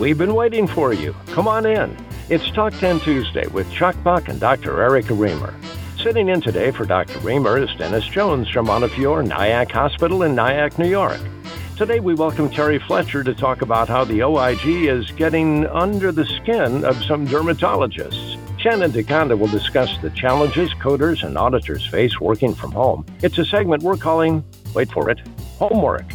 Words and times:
We've 0.00 0.16
been 0.16 0.34
waiting 0.34 0.66
for 0.66 0.94
you. 0.94 1.14
Come 1.26 1.46
on 1.46 1.66
in. 1.66 1.94
It's 2.30 2.50
Talk 2.52 2.72
10 2.72 3.00
Tuesday 3.00 3.46
with 3.48 3.70
Chuck 3.70 3.94
Buck 4.02 4.28
and 4.28 4.40
Dr. 4.40 4.80
Erica 4.80 5.12
Remer. 5.12 5.52
Sitting 6.02 6.30
in 6.30 6.40
today 6.40 6.70
for 6.70 6.86
Dr. 6.86 7.18
Remer 7.18 7.62
is 7.62 7.68
Dennis 7.76 8.06
Jones 8.06 8.48
from 8.48 8.64
Montefiore 8.64 9.22
Nyack 9.22 9.70
Hospital 9.70 10.22
in 10.22 10.34
Nyack, 10.34 10.78
New 10.78 10.88
York. 10.88 11.20
Today 11.76 12.00
we 12.00 12.14
welcome 12.14 12.48
Terry 12.48 12.78
Fletcher 12.78 13.22
to 13.22 13.34
talk 13.34 13.60
about 13.60 13.88
how 13.88 14.04
the 14.04 14.22
OIG 14.22 14.64
is 14.64 15.10
getting 15.10 15.66
under 15.66 16.12
the 16.12 16.24
skin 16.24 16.82
of 16.82 16.96
some 17.04 17.26
dermatologists. 17.26 18.38
Shannon 18.58 18.92
DeConda 18.92 19.38
will 19.38 19.48
discuss 19.48 19.98
the 19.98 20.08
challenges 20.08 20.72
coders 20.76 21.24
and 21.24 21.36
auditors 21.36 21.86
face 21.86 22.18
working 22.18 22.54
from 22.54 22.72
home. 22.72 23.04
It's 23.22 23.36
a 23.36 23.44
segment 23.44 23.82
we're 23.82 23.98
calling, 23.98 24.42
wait 24.74 24.90
for 24.90 25.10
it, 25.10 25.18
Homework. 25.58 26.06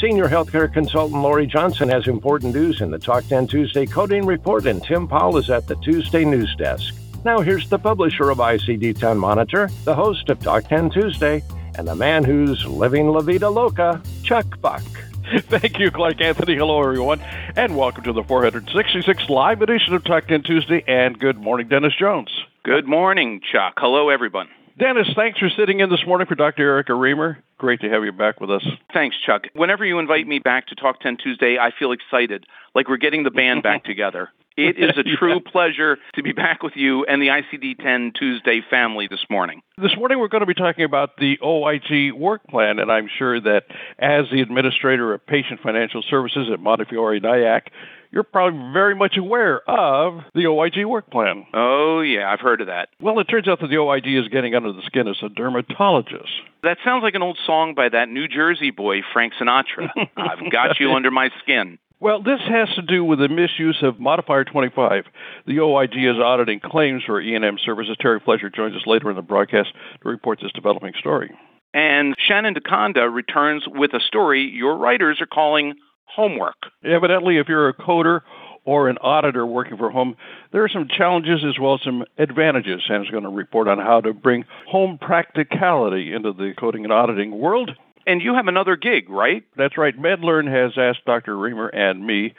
Senior 0.00 0.28
healthcare 0.28 0.72
consultant 0.72 1.20
Lori 1.20 1.46
Johnson 1.46 1.90
has 1.90 2.08
important 2.08 2.54
news 2.54 2.80
in 2.80 2.90
the 2.90 2.98
Talk 2.98 3.22
10 3.26 3.46
Tuesday 3.46 3.84
Coding 3.84 4.24
Report, 4.24 4.64
and 4.64 4.82
Tim 4.82 5.06
Powell 5.06 5.36
is 5.36 5.50
at 5.50 5.66
the 5.66 5.74
Tuesday 5.76 6.24
News 6.24 6.56
Desk. 6.56 6.94
Now, 7.22 7.40
here's 7.40 7.68
the 7.68 7.78
publisher 7.78 8.30
of 8.30 8.38
ICD 8.38 8.98
10 8.98 9.18
Monitor, 9.18 9.68
the 9.84 9.94
host 9.94 10.30
of 10.30 10.38
Talk 10.40 10.64
10 10.68 10.88
Tuesday, 10.88 11.42
and 11.76 11.86
the 11.86 11.94
man 11.94 12.24
who's 12.24 12.64
living 12.64 13.08
La 13.08 13.20
Vida 13.20 13.50
Loca, 13.50 14.02
Chuck 14.22 14.58
Buck. 14.62 14.80
Thank 15.38 15.78
you, 15.78 15.90
Clark 15.90 16.22
Anthony. 16.22 16.56
Hello, 16.56 16.80
everyone, 16.80 17.20
and 17.54 17.76
welcome 17.76 18.02
to 18.04 18.14
the 18.14 18.24
466 18.24 19.28
live 19.28 19.60
edition 19.60 19.92
of 19.92 20.02
Talk 20.04 20.26
10 20.28 20.44
Tuesday. 20.44 20.82
And 20.88 21.18
good 21.18 21.36
morning, 21.36 21.68
Dennis 21.68 21.92
Jones. 21.94 22.30
Good 22.62 22.86
morning, 22.86 23.42
Chuck. 23.52 23.74
Hello, 23.76 24.08
everyone. 24.08 24.48
Dennis, 24.80 25.08
thanks 25.14 25.38
for 25.38 25.50
sitting 25.50 25.80
in 25.80 25.90
this 25.90 26.00
morning 26.06 26.26
for 26.26 26.34
Dr. 26.34 26.62
Erica 26.62 26.92
Remer. 26.92 27.36
Great 27.58 27.82
to 27.82 27.90
have 27.90 28.02
you 28.02 28.12
back 28.12 28.40
with 28.40 28.50
us. 28.50 28.66
Thanks, 28.94 29.14
Chuck. 29.26 29.42
Whenever 29.52 29.84
you 29.84 29.98
invite 29.98 30.26
me 30.26 30.38
back 30.38 30.68
to 30.68 30.74
Talk 30.74 31.00
10 31.00 31.18
Tuesday, 31.22 31.58
I 31.58 31.70
feel 31.78 31.92
excited, 31.92 32.46
like 32.74 32.88
we're 32.88 32.96
getting 32.96 33.22
the 33.22 33.30
band 33.30 33.62
back 33.62 33.84
together. 33.90 34.30
It 34.56 34.78
is 34.78 34.96
a 34.96 35.02
true 35.02 35.34
yeah. 35.34 35.52
pleasure 35.52 35.98
to 36.14 36.22
be 36.22 36.32
back 36.32 36.62
with 36.62 36.72
you 36.76 37.04
and 37.04 37.20
the 37.20 37.28
ICD 37.28 37.78
10 37.82 38.12
Tuesday 38.18 38.62
family 38.70 39.06
this 39.06 39.24
morning. 39.28 39.60
This 39.76 39.94
morning, 39.96 40.18
we're 40.18 40.28
going 40.28 40.40
to 40.40 40.46
be 40.46 40.54
talking 40.54 40.84
about 40.84 41.18
the 41.18 41.38
OIG 41.42 42.14
work 42.14 42.42
plan, 42.48 42.78
and 42.78 42.90
I'm 42.90 43.08
sure 43.18 43.38
that 43.38 43.64
as 43.98 44.24
the 44.32 44.40
administrator 44.40 45.12
of 45.12 45.26
patient 45.26 45.60
financial 45.62 46.02
services 46.08 46.48
at 46.50 46.58
Montefiore 46.58 47.20
Nyack, 47.20 47.70
you're 48.10 48.24
probably 48.24 48.72
very 48.72 48.94
much 48.94 49.16
aware 49.16 49.60
of 49.68 50.22
the 50.34 50.46
OIG 50.46 50.84
work 50.86 51.10
plan. 51.10 51.46
Oh, 51.54 52.00
yeah, 52.00 52.30
I've 52.30 52.40
heard 52.40 52.60
of 52.60 52.66
that. 52.66 52.88
Well, 53.00 53.18
it 53.20 53.24
turns 53.24 53.48
out 53.48 53.60
that 53.60 53.68
the 53.68 53.78
OIG 53.78 54.06
is 54.06 54.28
getting 54.28 54.54
under 54.54 54.72
the 54.72 54.82
skin 54.86 55.08
as 55.08 55.16
a 55.22 55.28
dermatologist. 55.28 56.30
That 56.62 56.78
sounds 56.84 57.02
like 57.02 57.14
an 57.14 57.22
old 57.22 57.38
song 57.46 57.74
by 57.74 57.88
that 57.88 58.08
New 58.08 58.28
Jersey 58.28 58.70
boy, 58.70 59.00
Frank 59.12 59.34
Sinatra. 59.40 59.88
I've 60.16 60.50
got 60.50 60.80
you 60.80 60.92
under 60.92 61.10
my 61.10 61.30
skin. 61.42 61.78
Well, 62.00 62.22
this 62.22 62.40
has 62.48 62.68
to 62.76 62.82
do 62.82 63.04
with 63.04 63.18
the 63.18 63.28
misuse 63.28 63.78
of 63.82 64.00
Modifier 64.00 64.44
25. 64.44 65.04
The 65.46 65.60
OIG 65.60 65.96
is 65.96 66.16
auditing 66.16 66.60
claims 66.60 67.02
for 67.04 67.20
E&M 67.20 67.58
services. 67.62 67.96
Terry 68.00 68.20
Fletcher 68.24 68.48
joins 68.48 68.74
us 68.74 68.86
later 68.86 69.10
in 69.10 69.16
the 69.16 69.22
broadcast 69.22 69.68
to 70.02 70.08
report 70.08 70.38
this 70.42 70.52
developing 70.52 70.94
story. 70.98 71.30
And 71.74 72.16
Shannon 72.26 72.54
DeConda 72.54 73.12
returns 73.12 73.64
with 73.66 73.92
a 73.92 74.00
story 74.00 74.42
your 74.42 74.76
writers 74.76 75.20
are 75.20 75.26
calling 75.26 75.74
homework. 76.14 76.56
Evidently, 76.84 77.38
if 77.38 77.48
you're 77.48 77.68
a 77.68 77.74
coder 77.74 78.20
or 78.64 78.88
an 78.88 78.98
auditor 78.98 79.46
working 79.46 79.76
from 79.76 79.92
home, 79.92 80.16
there 80.52 80.62
are 80.64 80.68
some 80.68 80.88
challenges 80.88 81.44
as 81.44 81.58
well 81.58 81.74
as 81.74 81.80
some 81.82 82.04
advantages. 82.18 82.82
Shannon's 82.86 83.10
going 83.10 83.24
to 83.24 83.30
report 83.30 83.68
on 83.68 83.78
how 83.78 84.00
to 84.00 84.12
bring 84.12 84.44
home 84.66 84.98
practicality 85.00 86.12
into 86.12 86.32
the 86.32 86.52
coding 86.58 86.84
and 86.84 86.92
auditing 86.92 87.38
world. 87.38 87.70
And 88.06 88.22
you 88.22 88.34
have 88.34 88.48
another 88.48 88.76
gig, 88.76 89.08
right? 89.08 89.44
That's 89.56 89.78
right. 89.78 89.96
MedLearn 89.96 90.50
has 90.50 90.72
asked 90.76 91.04
Dr. 91.04 91.34
Remer 91.34 91.70
and 91.72 92.06
me 92.06 92.34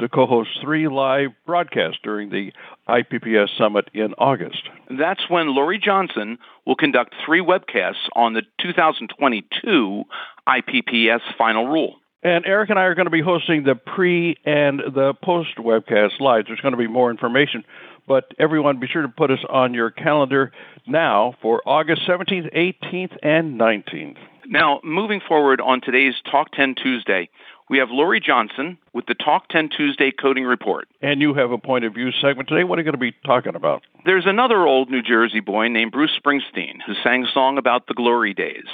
to 0.00 0.08
co 0.08 0.26
host 0.26 0.50
three 0.62 0.88
live 0.88 1.30
broadcasts 1.46 1.98
during 2.02 2.30
the 2.30 2.52
IPPS 2.88 3.56
Summit 3.56 3.88
in 3.94 4.14
August. 4.18 4.68
That's 4.90 5.28
when 5.28 5.54
Lori 5.54 5.78
Johnson 5.78 6.38
will 6.66 6.76
conduct 6.76 7.14
three 7.24 7.40
webcasts 7.40 8.08
on 8.14 8.34
the 8.34 8.42
2022 8.60 10.04
IPPS 10.48 11.20
final 11.36 11.66
rule. 11.66 11.96
And 12.22 12.46
Eric 12.46 12.70
and 12.70 12.78
I 12.78 12.82
are 12.84 12.94
going 12.94 13.06
to 13.06 13.10
be 13.10 13.20
hosting 13.20 13.64
the 13.64 13.74
pre 13.74 14.36
and 14.44 14.78
the 14.78 15.12
post 15.24 15.56
webcast 15.58 16.20
live. 16.20 16.44
There's 16.46 16.60
going 16.60 16.72
to 16.72 16.78
be 16.78 16.86
more 16.86 17.10
information, 17.10 17.64
but 18.06 18.32
everyone 18.38 18.78
be 18.78 18.86
sure 18.86 19.02
to 19.02 19.08
put 19.08 19.32
us 19.32 19.40
on 19.48 19.74
your 19.74 19.90
calendar 19.90 20.52
now 20.86 21.34
for 21.42 21.60
August 21.66 22.02
17th, 22.06 22.54
18th, 22.54 23.16
and 23.24 23.58
19th. 23.58 24.18
Now, 24.46 24.80
moving 24.84 25.20
forward 25.26 25.60
on 25.60 25.80
today's 25.80 26.14
Talk 26.30 26.52
10 26.52 26.76
Tuesday, 26.76 27.28
we 27.68 27.78
have 27.78 27.90
Lori 27.90 28.20
Johnson 28.20 28.78
with 28.92 29.06
the 29.06 29.14
Talk 29.14 29.48
10 29.48 29.70
Tuesday 29.76 30.12
Coding 30.12 30.44
Report. 30.44 30.88
And 31.00 31.20
you 31.20 31.34
have 31.34 31.50
a 31.50 31.58
point 31.58 31.84
of 31.84 31.94
view 31.94 32.10
segment 32.12 32.48
today. 32.48 32.64
What 32.64 32.78
are 32.78 32.82
you 32.82 32.84
going 32.84 32.92
to 32.92 33.12
be 33.12 33.16
talking 33.24 33.54
about? 33.54 33.82
There's 34.04 34.26
another 34.26 34.66
old 34.66 34.90
New 34.90 35.02
Jersey 35.02 35.40
boy 35.40 35.68
named 35.68 35.90
Bruce 35.90 36.10
Springsteen 36.22 36.78
who 36.86 36.94
sang 37.02 37.24
a 37.24 37.32
song 37.32 37.56
about 37.56 37.86
the 37.86 37.94
glory 37.94 38.34
days. 38.34 38.66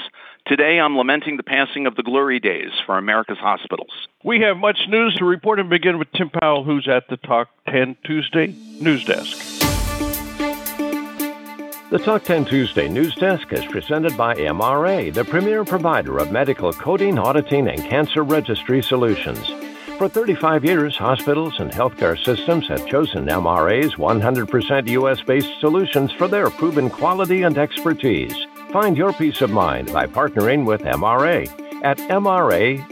Today, 0.49 0.81
I'm 0.81 0.97
lamenting 0.97 1.37
the 1.37 1.43
passing 1.43 1.87
of 1.87 1.95
the 1.95 2.03
glory 2.03 2.41
days 2.41 2.71
for 2.87 2.97
America's 2.97 3.37
hospitals. 3.37 3.91
We 4.25 4.41
have 4.41 4.57
much 4.57 4.79
news 4.89 5.15
to 5.17 5.27
report 5.27 5.61
and 5.61 5.69
begin 5.69 5.99
with 5.99 6.11
Tim 6.13 6.31
Powell, 6.31 6.65
who's 6.65 6.89
at 6.89 7.07
the 7.11 7.19
Talk 7.19 7.51
10 7.69 7.99
Tuesday 8.03 8.55
news 8.81 9.05
desk. 9.05 9.37
The 11.91 12.01
Talk 12.03 12.25
10 12.25 12.47
Tuesday 12.47 12.89
news 12.89 13.15
desk 13.17 13.53
is 13.53 13.67
presented 13.67 14.17
by 14.17 14.37
MRA, 14.37 15.13
the 15.13 15.27
premier 15.27 15.67
provider 15.67 16.17
of 16.17 16.33
medical 16.33 16.73
coding, 16.73 17.19
auditing, 17.19 17.69
and 17.69 17.85
cancer 17.85 18.23
registry 18.23 18.83
solutions. 18.83 19.47
For 19.99 20.09
35 20.09 20.65
years, 20.65 20.97
hospitals 20.97 21.61
and 21.61 21.71
healthcare 21.71 22.17
systems 22.25 22.69
have 22.69 22.87
chosen 22.87 23.27
MRA's 23.27 23.97
100% 23.97 24.89
U.S. 24.89 25.21
based 25.21 25.61
solutions 25.61 26.11
for 26.13 26.27
their 26.27 26.49
proven 26.49 26.89
quality 26.89 27.43
and 27.43 27.59
expertise. 27.59 28.48
Find 28.73 28.97
your 28.97 29.13
peace 29.15 29.41
of 29.41 29.51
mind 29.51 29.93
by 29.93 30.07
partnering 30.07 30.65
with 30.67 30.83
MRA 30.83 31.49
at 31.83 31.99
MRAHIS.com. 31.99 32.89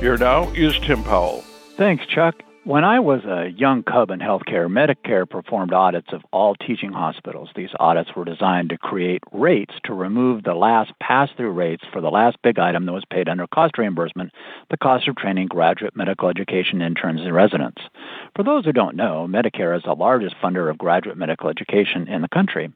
Here 0.00 0.16
now 0.16 0.50
is 0.50 0.78
Tim 0.80 1.02
Powell. 1.04 1.42
Thanks, 1.76 2.06
Chuck. 2.06 2.42
When 2.66 2.82
I 2.82 2.98
was 2.98 3.24
a 3.24 3.48
young 3.56 3.84
cub 3.84 4.10
in 4.10 4.18
healthcare, 4.18 4.66
Medicare 4.66 5.30
performed 5.30 5.72
audits 5.72 6.12
of 6.12 6.22
all 6.32 6.56
teaching 6.56 6.90
hospitals. 6.90 7.48
These 7.54 7.70
audits 7.78 8.10
were 8.16 8.24
designed 8.24 8.70
to 8.70 8.76
create 8.76 9.22
rates 9.30 9.74
to 9.84 9.94
remove 9.94 10.42
the 10.42 10.54
last 10.54 10.90
pass 11.00 11.30
through 11.36 11.52
rates 11.52 11.84
for 11.92 12.00
the 12.00 12.10
last 12.10 12.38
big 12.42 12.58
item 12.58 12.84
that 12.86 12.92
was 12.92 13.04
paid 13.08 13.28
under 13.28 13.46
cost 13.46 13.78
reimbursement 13.78 14.32
the 14.68 14.76
cost 14.76 15.06
of 15.06 15.14
training 15.14 15.46
graduate 15.46 15.94
medical 15.94 16.28
education 16.28 16.82
interns 16.82 17.20
and 17.20 17.32
residents. 17.32 17.82
For 18.34 18.42
those 18.42 18.64
who 18.64 18.72
don't 18.72 18.96
know, 18.96 19.28
Medicare 19.30 19.76
is 19.76 19.84
the 19.84 19.94
largest 19.94 20.34
funder 20.42 20.68
of 20.68 20.76
graduate 20.76 21.16
medical 21.16 21.48
education 21.48 22.08
in 22.08 22.20
the 22.20 22.28
country. 22.28 22.72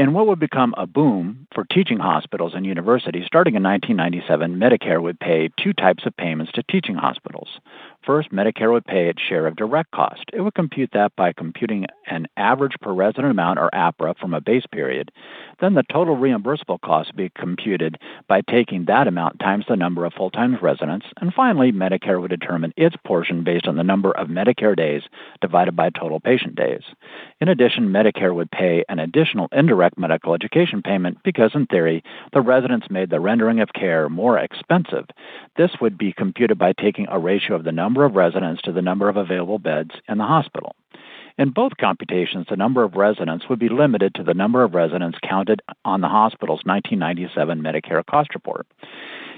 In 0.00 0.14
what 0.14 0.26
would 0.28 0.40
become 0.40 0.74
a 0.78 0.86
boom 0.86 1.46
for 1.54 1.64
teaching 1.64 1.98
hospitals 1.98 2.54
and 2.54 2.64
universities, 2.64 3.26
starting 3.26 3.54
in 3.54 3.62
1997, 3.62 4.56
Medicare 4.56 5.02
would 5.02 5.20
pay 5.20 5.50
two 5.62 5.74
types 5.74 6.06
of 6.06 6.16
payments 6.16 6.50
to 6.52 6.62
teaching 6.62 6.94
hospitals. 6.94 7.60
First, 8.04 8.32
Medicare 8.32 8.72
would 8.72 8.86
pay 8.86 9.08
its 9.08 9.20
share 9.20 9.46
of 9.46 9.56
direct 9.56 9.90
cost. 9.90 10.24
It 10.32 10.40
would 10.40 10.54
compute 10.54 10.90
that 10.94 11.14
by 11.16 11.34
computing 11.34 11.86
an 12.06 12.26
average 12.36 12.72
per 12.80 12.92
resident 12.92 13.30
amount, 13.30 13.58
or 13.58 13.68
APRA, 13.74 14.16
from 14.16 14.32
a 14.32 14.40
base 14.40 14.64
period. 14.72 15.12
Then 15.60 15.74
the 15.74 15.84
total 15.92 16.16
reimbursable 16.16 16.80
cost 16.80 17.10
would 17.10 17.16
be 17.16 17.30
computed 17.38 17.98
by 18.26 18.40
taking 18.40 18.86
that 18.86 19.06
amount 19.06 19.38
times 19.38 19.66
the 19.68 19.76
number 19.76 20.06
of 20.06 20.14
full 20.14 20.30
time 20.30 20.56
residents. 20.62 21.06
And 21.20 21.34
finally, 21.34 21.72
Medicare 21.72 22.20
would 22.20 22.30
determine 22.30 22.72
its 22.76 22.96
portion 23.04 23.44
based 23.44 23.68
on 23.68 23.76
the 23.76 23.84
number 23.84 24.12
of 24.12 24.28
Medicare 24.28 24.74
days 24.74 25.02
divided 25.42 25.76
by 25.76 25.90
total 25.90 26.20
patient 26.20 26.56
days. 26.56 26.82
In 27.40 27.48
addition, 27.48 27.90
Medicare 27.90 28.34
would 28.34 28.50
pay 28.50 28.82
an 28.88 28.98
additional 28.98 29.48
indirect 29.52 29.98
medical 29.98 30.34
education 30.34 30.80
payment 30.82 31.18
because, 31.22 31.50
in 31.54 31.66
theory, 31.66 32.02
the 32.32 32.40
residents 32.40 32.86
made 32.88 33.10
the 33.10 33.20
rendering 33.20 33.60
of 33.60 33.74
care 33.74 34.08
more 34.08 34.38
expensive. 34.38 35.04
This 35.58 35.72
would 35.82 35.98
be 35.98 36.14
computed 36.14 36.58
by 36.58 36.72
taking 36.72 37.06
a 37.10 37.18
ratio 37.18 37.56
of 37.56 37.64
the 37.64 37.72
number 37.72 37.89
number 37.90 38.04
of 38.04 38.14
residents 38.14 38.62
to 38.62 38.70
the 38.70 38.80
number 38.80 39.08
of 39.08 39.16
available 39.16 39.58
beds 39.58 39.90
in 40.08 40.16
the 40.16 40.24
hospital. 40.24 40.76
In 41.36 41.50
both 41.50 41.72
computations, 41.76 42.46
the 42.48 42.54
number 42.54 42.84
of 42.84 42.94
residents 42.94 43.46
would 43.48 43.58
be 43.58 43.68
limited 43.68 44.14
to 44.14 44.22
the 44.22 44.32
number 44.32 44.62
of 44.62 44.74
residents 44.74 45.18
counted 45.28 45.60
on 45.84 46.00
the 46.00 46.06
hospital's 46.06 46.60
1997 46.64 47.60
Medicare 47.60 48.06
cost 48.06 48.32
report. 48.32 48.68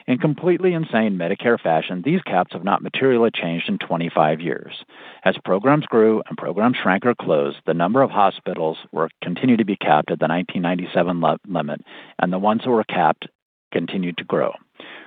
In 0.07 0.19
completely 0.19 0.75
insane 0.75 1.17
Medicare 1.17 1.59
fashion, 1.59 2.03
these 2.05 2.21
caps 2.23 2.53
have 2.53 2.63
not 2.63 2.83
materially 2.83 3.31
changed 3.33 3.71
in 3.71 3.79
25 3.79 4.43
years. 4.43 4.85
As 5.25 5.39
programs 5.47 5.87
grew 5.87 6.23
and 6.29 6.37
programs 6.37 6.77
shrank 6.77 7.07
or 7.07 7.15
closed, 7.15 7.57
the 7.65 7.73
number 7.73 8.03
of 8.03 8.11
hospitals 8.11 8.77
were 8.93 9.09
continued 9.23 9.61
to 9.61 9.65
be 9.65 9.77
capped 9.77 10.11
at 10.11 10.19
the 10.19 10.29
1997 10.29 11.23
le- 11.23 11.39
limit, 11.49 11.81
and 12.19 12.31
the 12.31 12.39
ones 12.39 12.61
that 12.65 12.71
were 12.71 12.85
capped 12.85 13.29
continued 13.73 14.17
to 14.19 14.25
grow. 14.25 14.53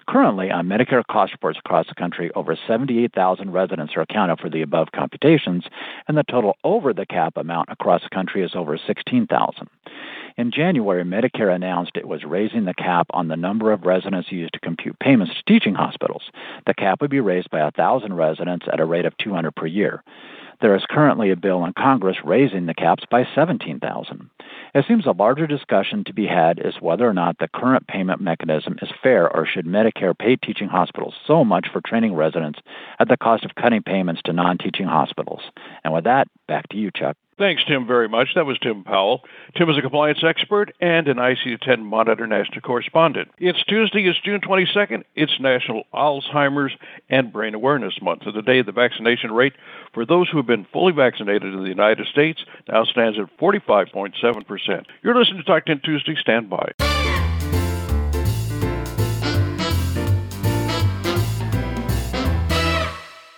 Currently, 0.07 0.51
on 0.51 0.67
Medicare 0.67 1.05
cost 1.09 1.31
reports 1.31 1.57
across 1.57 1.87
the 1.87 1.95
country, 1.95 2.29
over 2.35 2.55
78,000 2.67 3.51
residents 3.51 3.93
are 3.95 4.01
accounted 4.01 4.39
for 4.39 4.49
the 4.49 4.61
above 4.61 4.91
computations, 4.93 5.65
and 6.07 6.15
the 6.15 6.23
total 6.23 6.57
over 6.63 6.93
the 6.93 7.07
cap 7.07 7.37
amount 7.37 7.69
across 7.71 8.03
the 8.03 8.09
country 8.09 8.43
is 8.43 8.55
over 8.55 8.77
16,000. 8.77 9.67
In 10.37 10.51
January, 10.51 11.03
Medicare 11.03 11.55
announced 11.55 11.95
it 11.95 12.07
was 12.07 12.23
raising 12.23 12.65
the 12.65 12.73
cap 12.73 13.07
on 13.11 13.29
the 13.29 13.37
number 13.37 13.71
of 13.71 13.85
residents 13.85 14.31
used 14.31 14.53
to 14.53 14.59
compute 14.59 14.99
payments 14.99 15.33
to 15.33 15.43
teaching 15.51 15.73
hospitals. 15.73 16.23
The 16.67 16.73
cap 16.73 17.01
would 17.01 17.09
be 17.09 17.21
raised 17.21 17.49
by 17.49 17.63
1,000 17.63 18.13
residents 18.13 18.67
at 18.71 18.81
a 18.81 18.85
rate 18.85 19.05
of 19.05 19.17
200 19.17 19.55
per 19.55 19.65
year. 19.65 20.03
There 20.61 20.75
is 20.75 20.85
currently 20.89 21.31
a 21.31 21.35
bill 21.35 21.65
in 21.65 21.73
Congress 21.73 22.17
raising 22.23 22.65
the 22.65 22.73
caps 22.73 23.03
by 23.09 23.27
17,000. 23.35 24.29
It 24.73 24.85
seems 24.87 25.05
a 25.05 25.11
larger 25.11 25.47
discussion 25.47 26.03
to 26.05 26.13
be 26.13 26.27
had 26.27 26.59
is 26.59 26.81
whether 26.81 27.07
or 27.07 27.13
not 27.13 27.37
the 27.37 27.47
current 27.47 27.87
payment 27.87 28.21
mechanism 28.21 28.77
is 28.81 28.89
fair 29.01 29.29
or 29.33 29.45
should 29.45 29.65
Medicare 29.65 30.17
pay 30.17 30.35
teaching 30.35 30.67
hospitals 30.67 31.15
so 31.25 31.43
much 31.43 31.67
for 31.71 31.81
training 31.81 32.13
residents 32.13 32.59
at 32.99 33.07
the 33.07 33.17
cost 33.17 33.45
of 33.45 33.55
cutting 33.55 33.83
payments 33.83 34.21
to 34.25 34.33
non-teaching 34.33 34.87
hospitals. 34.87 35.41
And 35.83 35.93
with 35.93 36.05
that, 36.05 36.27
back 36.47 36.69
to 36.69 36.77
you, 36.77 36.91
Chuck. 36.91 37.17
Thanks, 37.37 37.63
Tim, 37.67 37.85
very 37.85 38.07
much. 38.07 38.29
That 38.35 38.45
was 38.45 38.57
Tim 38.59 38.85
Powell. 38.85 39.21
Tim 39.57 39.69
is 39.69 39.77
a 39.77 39.81
compliance 39.81 40.23
expert 40.23 40.73
and 40.79 41.09
an 41.09 41.17
ICD-10 41.17 41.79
Monitor 41.83 42.25
National 42.25 42.61
Correspondent. 42.61 43.29
It's 43.37 43.61
Tuesday, 43.65 44.07
it's 44.07 44.19
June 44.21 44.39
22nd. 44.39 45.03
It's 45.15 45.37
National 45.41 45.83
Alzheimer's 45.93 46.71
and 47.09 47.33
Brain 47.33 47.53
Awareness 47.53 48.01
Month. 48.01 48.21
And 48.25 48.35
today, 48.35 48.61
the 48.61 48.71
vaccination 48.71 49.33
rate 49.33 49.53
for 49.93 50.05
those 50.05 50.29
who 50.29 50.37
have 50.37 50.47
been 50.47 50.65
fully 50.71 50.93
vaccinated 50.93 51.53
in 51.53 51.61
the 51.61 51.69
United 51.69 52.07
States 52.07 52.39
now 52.69 52.85
stands 52.85 53.19
at 53.19 53.37
45.7%. 53.37 54.85
You're 55.03 55.19
listening 55.19 55.39
to 55.39 55.43
Talk 55.43 55.65
10 55.65 55.81
Tuesday. 55.83 56.15
Stand 56.15 56.49
by. 56.49 57.14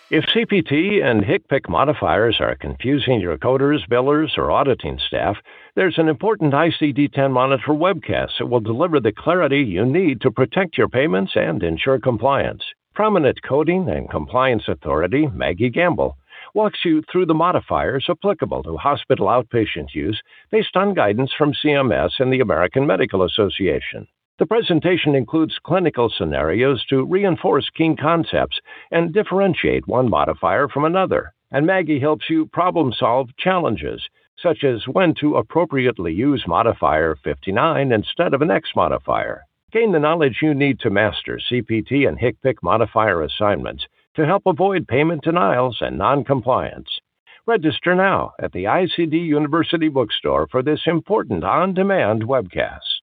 If 0.10 0.24
CPT 0.28 1.04
and 1.04 1.22
HCPCS 1.26 1.68
modifiers 1.68 2.38
are 2.40 2.56
confusing 2.56 3.20
your 3.20 3.38
coders, 3.38 3.86
billers, 3.90 4.38
or 4.38 4.50
auditing 4.50 4.98
staff, 5.06 5.36
there's 5.76 5.98
an 5.98 6.08
important 6.08 6.54
ICD 6.54 7.12
10 7.12 7.30
monitor 7.30 7.74
webcast 7.74 8.38
that 8.40 8.46
will 8.46 8.62
deliver 8.62 9.02
the 9.02 9.12
clarity 9.12 9.60
you 9.60 9.86
need 9.86 10.22
to 10.22 10.32
protect 10.32 10.78
your 10.78 10.88
payments 10.88 11.34
and 11.36 11.62
ensure 11.62 12.00
compliance. 12.00 12.64
Prominent 12.96 13.44
coding 13.44 13.90
and 13.90 14.10
compliance 14.10 14.64
authority, 14.70 15.28
Maggie 15.28 15.70
Gamble, 15.70 16.16
walks 16.54 16.86
you 16.86 17.04
through 17.12 17.26
the 17.26 17.34
modifiers 17.34 18.06
applicable 18.08 18.64
to 18.64 18.78
hospital 18.78 19.28
outpatient 19.28 19.94
use 19.94 20.22
based 20.52 20.78
on 20.78 20.94
guidance 20.94 21.34
from 21.38 21.52
CMS 21.52 22.12
and 22.20 22.32
the 22.32 22.40
American 22.40 22.88
Medical 22.88 23.24
Association. 23.24 24.08
The 24.40 24.46
presentation 24.46 25.16
includes 25.16 25.58
clinical 25.64 26.12
scenarios 26.12 26.86
to 26.90 27.04
reinforce 27.04 27.72
key 27.72 27.96
concepts 27.96 28.62
and 28.92 29.12
differentiate 29.12 29.88
one 29.88 30.10
modifier 30.12 30.68
from 30.68 30.86
another. 30.86 31.34
And 31.50 31.66
Maggie 31.66 32.00
helps 32.00 32.30
you 32.30 32.46
problem 32.46 32.94
solve 32.94 33.36
challenges, 33.38 34.08
such 34.38 34.64
as 34.64 34.88
when 34.88 35.16
to 35.16 35.38
appropriately 35.38 36.14
use 36.14 36.46
modifier 36.48 37.16
59 37.24 37.92
instead 37.92 38.36
of 38.36 38.44
an 38.44 38.52
X 38.52 38.70
modifier. 38.76 39.44
Gain 39.72 39.92
the 39.92 40.00
knowledge 40.00 40.38
you 40.44 40.54
need 40.54 40.80
to 40.82 40.92
master 40.92 41.40
CPT 41.52 42.08
and 42.08 42.20
HCPCS 42.20 42.62
modifier 42.62 43.24
assignments 43.24 43.88
to 44.16 44.26
help 44.28 44.44
avoid 44.46 44.88
payment 44.88 45.24
denials 45.24 45.80
and 45.82 45.98
noncompliance. 45.98 47.00
Register 47.48 47.96
now 47.96 48.34
at 48.40 48.52
the 48.52 48.66
ICD 48.66 49.14
University 49.14 49.88
Bookstore 49.88 50.48
for 50.52 50.62
this 50.62 50.82
important 50.86 51.44
on 51.44 51.74
demand 51.74 52.22
webcast. 52.22 52.97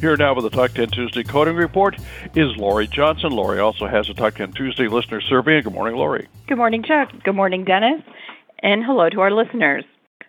Here 0.00 0.16
now 0.16 0.32
with 0.32 0.44
the 0.44 0.50
Talk 0.50 0.74
10 0.74 0.90
Tuesday 0.90 1.24
Coding 1.24 1.56
Report 1.56 1.96
is 2.36 2.56
Lori 2.56 2.86
Johnson. 2.86 3.32
Lori 3.32 3.58
also 3.58 3.88
has 3.88 4.08
a 4.08 4.14
Talk 4.14 4.36
10 4.36 4.52
Tuesday 4.52 4.86
listener 4.86 5.20
survey. 5.20 5.60
Good 5.60 5.72
morning, 5.72 5.96
Lori. 5.96 6.28
Good 6.46 6.56
morning, 6.56 6.84
Chuck. 6.84 7.10
Good 7.24 7.34
morning, 7.34 7.64
Dennis. 7.64 8.00
And 8.62 8.84
hello 8.84 9.08
to 9.08 9.20
our 9.20 9.32
listeners. 9.32 9.84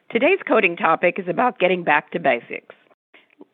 Today's 0.10 0.40
coding 0.48 0.76
topic 0.76 1.20
is 1.20 1.28
about 1.28 1.60
getting 1.60 1.84
back 1.84 2.10
to 2.14 2.20
basics. 2.20 2.74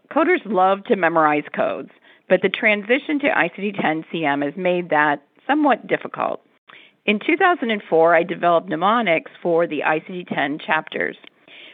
Coders 0.10 0.40
love 0.46 0.86
to 0.86 0.96
memorize 0.96 1.44
codes, 1.54 1.92
but 2.30 2.42
the 2.42 2.48
transition 2.48 3.20
to 3.20 3.28
ICD 3.28 3.82
10 3.82 4.06
CM 4.14 4.42
has 4.42 4.54
made 4.56 4.92
that 4.92 5.22
somewhat 5.46 5.86
difficult. 5.86 6.40
In 7.06 7.20
2004, 7.20 8.16
I 8.16 8.24
developed 8.24 8.70
mnemonics 8.70 9.32
for 9.44 9.68
the 9.68 9.82
ICD 9.86 10.34
10 10.34 10.60
chapters. 10.66 11.18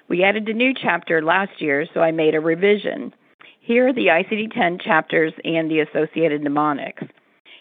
We 0.10 0.24
added 0.24 0.50
a 0.50 0.54
new 0.54 0.74
chapter 0.74 1.22
last 1.22 1.62
year, 1.62 1.86
so 1.94 2.00
I 2.00 2.10
made 2.10 2.34
a 2.34 2.40
revision. 2.40 3.14
Here 3.64 3.88
are 3.88 3.94
the 3.94 4.08
ICD 4.08 4.56
10 4.56 4.80
chapters 4.80 5.34
and 5.46 5.70
the 5.70 5.82
associated 5.82 6.42
mnemonics. 6.42 7.04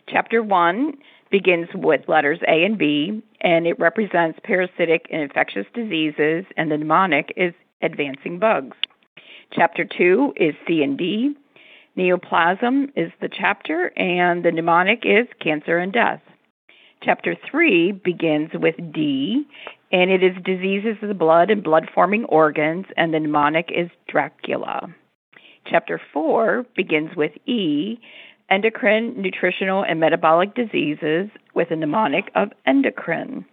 Chapter 0.09 0.43
1 0.43 0.95
begins 1.31 1.69
with 1.75 2.09
letters 2.09 2.39
A 2.49 2.65
and 2.65 2.79
B, 2.79 3.23
and 3.43 3.67
it 3.67 3.79
represents 3.79 4.41
parasitic 4.43 5.07
and 5.13 5.21
infectious 5.21 5.67
diseases, 5.75 6.47
and 6.57 6.71
the 6.71 6.79
mnemonic 6.79 7.35
is 7.37 7.53
advancing 7.83 8.39
bugs. 8.39 8.79
Chapter 9.53 9.85
2 9.85 10.33
is 10.37 10.55
C 10.67 10.83
and 10.83 10.97
D. 10.97 11.37
Neoplasm 11.99 12.91
is 12.97 13.13
the 13.21 13.29
chapter, 13.29 13.93
and 13.99 14.43
the 14.43 14.53
mnemonic 14.53 15.03
is 15.05 15.27
cancer 15.39 15.77
and 15.77 15.93
death. 15.93 16.23
Chapter 17.03 17.37
3 17.51 17.93
begins 17.93 18.53
with 18.55 18.77
D, 18.91 19.47
and 19.93 20.11
it 20.11 20.23
is 20.23 20.35
diseases 20.47 20.97
of 21.03 21.09
the 21.09 21.15
blood 21.15 21.51
and 21.51 21.63
blood 21.63 21.91
forming 21.95 22.25
organs, 22.25 22.87
and 22.97 23.13
the 23.13 23.21
mnemonic 23.21 23.71
is 23.71 23.91
Dracula. 24.09 24.95
Chapter 25.67 26.01
4 26.13 26.67
begins 26.77 27.15
with 27.17 27.33
E, 27.47 27.99
endocrine, 28.51 29.21
nutritional, 29.21 29.85
and 29.85 30.01
metabolic 30.01 30.55
diseases, 30.55 31.31
with 31.55 31.71
a 31.71 31.77
mnemonic 31.77 32.31
of 32.35 32.51
endocrine. 32.67 33.45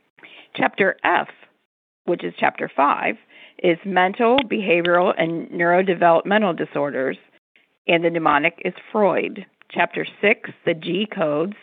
Chapter 0.55 0.97
F, 1.03 1.27
which 2.05 2.23
is 2.23 2.33
chapter 2.39 2.71
5, 2.73 3.15
is 3.63 3.77
mental, 3.85 4.39
behavioral, 4.39 5.13
and 5.17 5.49
neurodevelopmental 5.49 6.57
disorders, 6.57 7.17
and 7.87 8.03
the 8.03 8.09
mnemonic 8.09 8.61
is 8.65 8.73
Freud. 8.91 9.45
Chapter 9.69 10.05
6, 10.21 10.49
the 10.65 10.73
G 10.73 11.07
codes, 11.13 11.55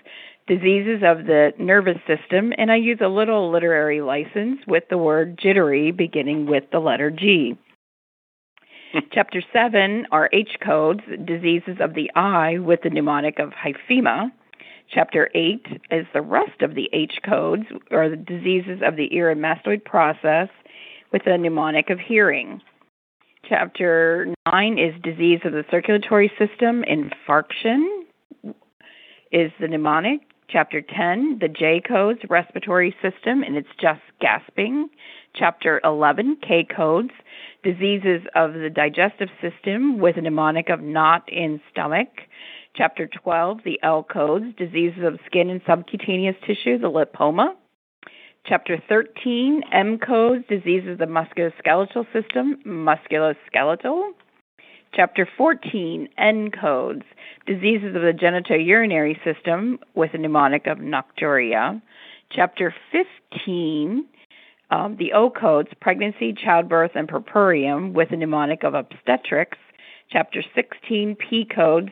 diseases 0.47 1.03
of 1.05 1.25
the 1.27 1.53
nervous 1.59 1.97
system, 2.07 2.53
and 2.59 2.71
I 2.71 2.77
use 2.77 2.99
a 3.01 3.09
little 3.09 3.51
literary 3.51 4.03
license 4.03 4.61
with 4.67 4.85
the 4.91 4.99
word 4.99 5.39
jittery 5.39 5.91
beginning 5.91 6.47
with 6.47 6.65
the 6.71 6.81
letter 6.81 7.11
G. 7.11 7.57
Chapter 9.13 9.43
7 9.53 10.07
are 10.13 10.31
H 10.33 10.57
codes, 10.65 11.01
diseases 11.25 11.79
of 11.81 11.95
the 11.95 12.11
eye, 12.15 12.59
with 12.59 12.81
the 12.83 12.91
mnemonic 12.91 13.41
of 13.41 13.51
hyphema. 13.51 14.31
Chapter 14.89 15.31
8 15.35 15.67
is 15.91 16.07
the 16.13 16.21
rest 16.21 16.63
of 16.63 16.77
the 16.77 16.89
H 16.93 17.15
codes, 17.25 17.65
or 17.91 18.09
the 18.09 18.17
diseases 18.17 18.83
of 18.87 18.95
the 18.95 19.13
ear 19.13 19.31
and 19.31 19.41
mastoid 19.41 19.85
process, 19.85 20.49
with 21.13 21.23
the 21.25 21.37
mnemonic 21.37 21.91
of 21.91 21.99
hearing. 21.99 22.61
Chapter 23.49 24.33
9 24.47 24.79
is 24.79 24.95
disease 25.03 25.41
of 25.45 25.53
the 25.53 25.65
circulatory 25.71 26.31
system, 26.39 26.85
infarction 26.85 28.05
is 29.33 29.51
the 29.61 29.67
mnemonic. 29.67 30.21
Chapter 30.49 30.83
10, 30.83 31.39
the 31.41 31.49
J 31.49 31.81
codes, 31.81 32.21
respiratory 32.29 32.95
system, 33.03 33.43
and 33.43 33.57
it's 33.57 33.69
just 33.81 34.01
gasping. 34.21 34.89
Chapter 35.35 35.81
11, 35.83 36.39
K 36.47 36.65
codes, 36.65 37.11
diseases 37.63 38.23
of 38.37 38.53
the 38.53 38.71
digestive 38.71 39.29
system 39.41 39.99
with 39.99 40.17
a 40.17 40.21
mnemonic 40.21 40.69
of 40.69 40.81
not 40.81 41.31
in 41.33 41.61
stomach. 41.71 42.09
Chapter 42.77 43.07
12, 43.07 43.61
the 43.65 43.81
L 43.83 44.03
codes, 44.03 44.47
diseases 44.57 45.03
of 45.03 45.19
skin 45.27 45.49
and 45.49 45.61
subcutaneous 45.67 46.37
tissue, 46.47 46.79
the 46.79 46.91
lipoma. 46.91 47.55
Chapter 48.47 48.83
13, 48.89 49.63
M 49.73 49.99
codes, 49.99 50.45
diseases 50.49 50.91
of 50.91 50.99
the 50.99 51.07
musculoskeletal 51.07 52.05
system, 52.13 52.59
musculoskeletal. 52.67 54.11
Chapter 54.95 55.29
14, 55.37 56.09
N 56.19 56.51
codes, 56.53 57.03
diseases 57.47 57.97
of 57.97 58.03
the 58.03 58.13
genitourinary 58.13 59.17
system 59.25 59.81
with 59.95 60.15
a 60.15 60.19
mnemonic 60.19 60.69
of 60.69 60.79
nocturia. 60.79 61.83
Chapter 62.31 62.73
15, 62.93 64.05
um, 64.71 64.97
the 64.97 65.13
O 65.13 65.31
codes, 65.31 65.71
pregnancy, 65.81 66.33
childbirth, 66.33 66.93
and 66.95 67.09
puerperium, 67.09 67.93
with 67.93 68.13
a 68.13 68.17
mnemonic 68.17 68.63
of 68.63 68.75
obstetrics. 68.75 69.59
Chapter 70.11 70.45
16, 70.55 71.17
P 71.17 71.45
codes, 71.45 71.91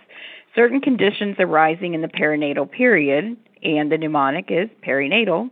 certain 0.54 0.80
conditions 0.80 1.34
arising 1.40 1.94
in 1.94 2.02
the 2.02 2.08
perinatal 2.08 2.70
period, 2.70 3.36
and 3.64 3.90
the 3.90 3.98
mnemonic 3.98 4.46
is 4.48 4.68
perinatal. 4.86 5.50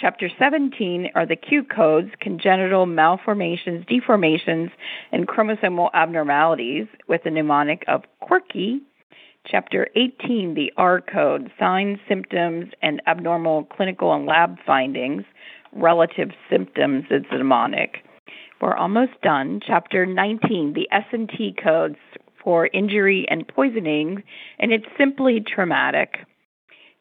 Chapter 0.00 0.30
17 0.38 1.10
are 1.14 1.26
the 1.26 1.36
Q 1.36 1.62
codes, 1.62 2.08
congenital 2.20 2.86
malformations, 2.86 3.84
deformations, 3.84 4.70
and 5.12 5.28
chromosomal 5.28 5.90
abnormalities, 5.92 6.86
with 7.06 7.24
the 7.24 7.30
mnemonic 7.30 7.84
of 7.86 8.04
quirky. 8.20 8.80
Chapter 9.46 9.88
18, 9.96 10.54
the 10.54 10.72
R 10.78 11.02
code, 11.02 11.50
signs, 11.58 11.98
symptoms, 12.08 12.72
and 12.80 13.02
abnormal 13.06 13.64
clinical 13.64 14.14
and 14.14 14.24
lab 14.24 14.56
findings, 14.64 15.24
relative 15.72 16.30
symptoms 16.48 17.04
is 17.10 17.24
mnemonic. 17.30 17.98
We're 18.62 18.76
almost 18.76 19.20
done. 19.22 19.60
Chapter 19.66 20.06
19, 20.06 20.72
the 20.72 20.88
S&T 20.90 21.56
codes 21.62 21.96
for 22.42 22.68
injury 22.72 23.26
and 23.28 23.46
poisoning, 23.46 24.22
and 24.58 24.72
it's 24.72 24.86
simply 24.96 25.40
traumatic. 25.46 26.20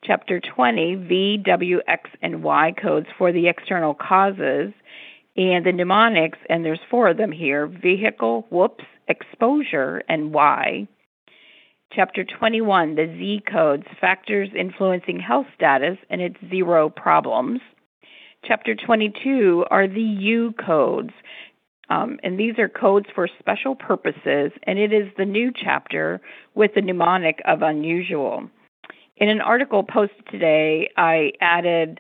Chapter 0.04 0.40
20, 0.40 0.96
V, 0.96 1.38
W, 1.46 1.82
X, 1.88 2.10
and 2.22 2.42
Y 2.42 2.74
codes 2.82 3.08
for 3.18 3.32
the 3.34 3.48
external 3.48 3.94
causes, 3.94 4.72
And 5.36 5.66
the 5.66 5.74
mnemonics, 5.74 6.40
and 6.50 6.64
there's 6.64 6.80
four 6.90 7.10
of 7.10 7.18
them 7.18 7.32
here 7.32 7.68
vehicle, 7.68 8.48
whoops, 8.50 8.86
exposure, 9.08 10.02
and 10.08 10.34
Y. 10.34 10.88
Chapter 11.92 12.24
21, 12.24 12.96
the 12.96 13.08
Z 13.18 13.42
codes, 13.52 13.84
factors 14.00 14.50
influencing 14.58 15.20
health 15.20 15.48
status, 15.56 15.98
and 16.10 16.22
its 16.22 16.38
zero 16.50 16.90
problems. 16.90 17.60
Chapter 18.46 18.76
22 18.76 19.66
are 19.70 19.88
the 19.88 20.02
U 20.02 20.54
codes, 20.54 21.12
um, 21.90 22.20
and 22.24 22.40
these 22.40 22.58
are 22.58 22.70
codes 22.70 23.08
for 23.14 23.28
special 23.40 23.76
purposes, 23.76 24.52
and 24.64 24.80
it 24.80 24.94
is 24.94 25.10
the 25.18 25.26
new 25.26 25.52
chapter 25.52 26.22
with 26.56 26.74
the 26.74 26.82
mnemonic 26.82 27.42
of 27.46 27.64
unusual. 27.64 28.50
In 29.20 29.28
an 29.28 29.42
article 29.42 29.84
posted 29.84 30.26
today, 30.28 30.90
I 30.96 31.34
added 31.42 32.00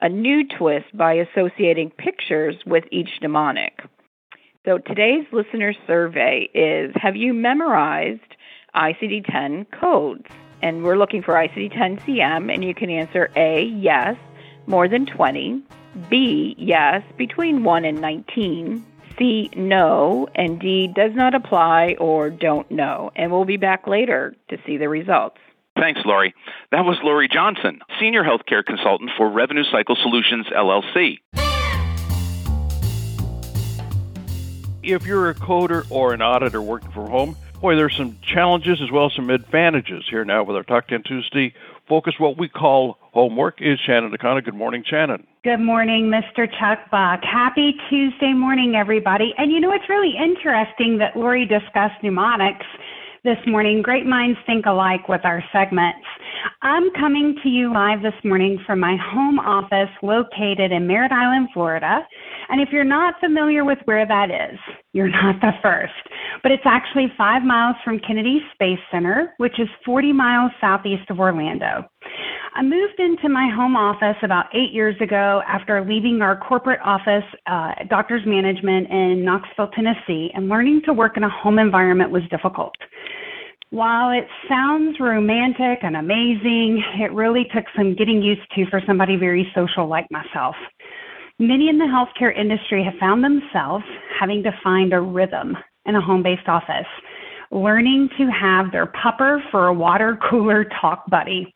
a 0.00 0.08
new 0.08 0.46
twist 0.46 0.96
by 0.96 1.14
associating 1.14 1.90
pictures 1.90 2.54
with 2.64 2.84
each 2.92 3.10
mnemonic. 3.20 3.82
So 4.64 4.78
today's 4.78 5.26
listener 5.32 5.74
survey 5.88 6.48
is 6.54 6.92
Have 6.94 7.16
you 7.16 7.34
memorized 7.34 8.36
ICD 8.76 9.26
10 9.28 9.64
codes? 9.80 10.26
And 10.62 10.84
we're 10.84 10.96
looking 10.96 11.22
for 11.22 11.34
ICD 11.34 11.72
10 11.76 11.98
CM, 11.98 12.54
and 12.54 12.62
you 12.62 12.72
can 12.72 12.88
answer 12.88 13.32
A, 13.34 13.64
yes, 13.64 14.16
more 14.68 14.86
than 14.86 15.06
20, 15.06 15.64
B, 16.08 16.54
yes, 16.56 17.02
between 17.16 17.64
1 17.64 17.84
and 17.84 18.00
19, 18.00 18.86
C, 19.18 19.50
no, 19.56 20.28
and 20.36 20.60
D, 20.60 20.86
does 20.86 21.16
not 21.16 21.34
apply 21.34 21.96
or 21.98 22.30
don't 22.30 22.70
know. 22.70 23.10
And 23.16 23.32
we'll 23.32 23.44
be 23.44 23.56
back 23.56 23.88
later 23.88 24.36
to 24.50 24.58
see 24.64 24.76
the 24.76 24.88
results. 24.88 25.38
Thanks, 25.80 26.02
Lori. 26.04 26.34
That 26.72 26.84
was 26.84 26.98
Lori 27.02 27.26
Johnson, 27.26 27.80
Senior 27.98 28.22
Healthcare 28.22 28.62
Consultant 28.62 29.10
for 29.16 29.30
Revenue 29.30 29.64
Cycle 29.64 29.96
Solutions, 29.96 30.46
LLC. 30.54 31.16
If 34.82 35.06
you're 35.06 35.30
a 35.30 35.34
coder 35.34 35.90
or 35.90 36.12
an 36.12 36.20
auditor 36.20 36.60
working 36.60 36.90
from 36.90 37.08
home, 37.08 37.36
boy, 37.62 37.76
there's 37.76 37.96
some 37.96 38.18
challenges 38.20 38.82
as 38.82 38.90
well 38.90 39.06
as 39.06 39.14
some 39.14 39.30
advantages 39.30 40.04
here 40.10 40.22
now 40.22 40.44
with 40.44 40.54
our 40.54 40.64
Talk 40.64 40.88
10 40.88 41.02
Tuesday 41.04 41.54
focus. 41.88 42.12
What 42.18 42.36
we 42.36 42.50
call 42.50 42.98
homework 43.00 43.62
is 43.62 43.80
Shannon 43.80 44.12
DeConda. 44.12 44.44
Good 44.44 44.54
morning, 44.54 44.84
Shannon. 44.86 45.26
Good 45.44 45.60
morning, 45.60 46.10
Mr. 46.10 46.46
Chuck 46.58 46.90
Buck. 46.90 47.24
Happy 47.24 47.74
Tuesday 47.88 48.34
morning, 48.34 48.76
everybody. 48.76 49.32
And 49.38 49.50
you 49.50 49.60
know, 49.60 49.72
it's 49.72 49.88
really 49.88 50.12
interesting 50.22 50.98
that 50.98 51.16
Lori 51.16 51.46
discussed 51.46 52.02
mnemonics 52.02 52.66
this 53.24 53.38
morning. 53.46 53.82
Great 53.82 54.06
minds 54.06 54.38
think 54.46 54.66
alike 54.66 55.08
with 55.08 55.20
our 55.24 55.42
segments. 55.52 56.06
I'm 56.62 56.90
coming 56.92 57.36
to 57.42 57.48
you 57.48 57.72
live 57.72 58.02
this 58.02 58.14
morning 58.24 58.58
from 58.66 58.80
my 58.80 58.96
home 58.96 59.38
office 59.38 59.90
located 60.02 60.72
in 60.72 60.86
Merritt 60.86 61.12
Island, 61.12 61.48
Florida. 61.52 62.06
And 62.48 62.60
if 62.60 62.70
you're 62.72 62.84
not 62.84 63.14
familiar 63.20 63.64
with 63.64 63.78
where 63.84 64.06
that 64.06 64.30
is, 64.30 64.58
you're 64.92 65.08
not 65.08 65.40
the 65.40 65.52
first. 65.62 65.92
But 66.42 66.52
it's 66.52 66.62
actually 66.64 67.12
five 67.18 67.42
miles 67.42 67.76
from 67.84 68.00
Kennedy 68.00 68.40
Space 68.54 68.80
Center, 68.90 69.34
which 69.36 69.58
is 69.60 69.68
40 69.84 70.12
miles 70.12 70.52
southeast 70.60 71.10
of 71.10 71.20
Orlando. 71.20 71.84
I 72.54 72.62
moved 72.62 72.98
into 72.98 73.28
my 73.28 73.48
home 73.54 73.76
office 73.76 74.16
about 74.22 74.46
eight 74.54 74.72
years 74.72 74.96
ago 75.00 75.40
after 75.46 75.84
leaving 75.84 76.20
our 76.20 76.36
corporate 76.36 76.80
office, 76.84 77.24
uh, 77.46 77.72
Doctors 77.88 78.22
Management 78.26 78.90
in 78.90 79.24
Knoxville, 79.24 79.68
Tennessee, 79.68 80.30
and 80.34 80.48
learning 80.48 80.82
to 80.86 80.92
work 80.92 81.16
in 81.16 81.22
a 81.22 81.30
home 81.30 81.58
environment 81.58 82.10
was 82.10 82.22
difficult. 82.28 82.74
While 83.72 84.10
it 84.10 84.26
sounds 84.48 84.98
romantic 84.98 85.78
and 85.84 85.96
amazing, 85.96 86.82
it 86.98 87.12
really 87.12 87.46
took 87.54 87.66
some 87.76 87.94
getting 87.94 88.20
used 88.20 88.42
to 88.56 88.66
for 88.68 88.82
somebody 88.84 89.14
very 89.14 89.46
social 89.54 89.86
like 89.86 90.08
myself. 90.10 90.56
Many 91.38 91.68
in 91.68 91.78
the 91.78 91.84
healthcare 91.84 92.36
industry 92.36 92.82
have 92.82 92.98
found 92.98 93.22
themselves 93.22 93.84
having 94.18 94.42
to 94.42 94.50
find 94.64 94.92
a 94.92 95.00
rhythm 95.00 95.56
in 95.86 95.94
a 95.94 96.00
home 96.00 96.24
based 96.24 96.48
office, 96.48 96.88
learning 97.52 98.08
to 98.18 98.26
have 98.26 98.72
their 98.72 98.86
pupper 98.86 99.38
for 99.52 99.68
a 99.68 99.72
water 99.72 100.18
cooler 100.28 100.66
talk 100.80 101.08
buddy. 101.08 101.54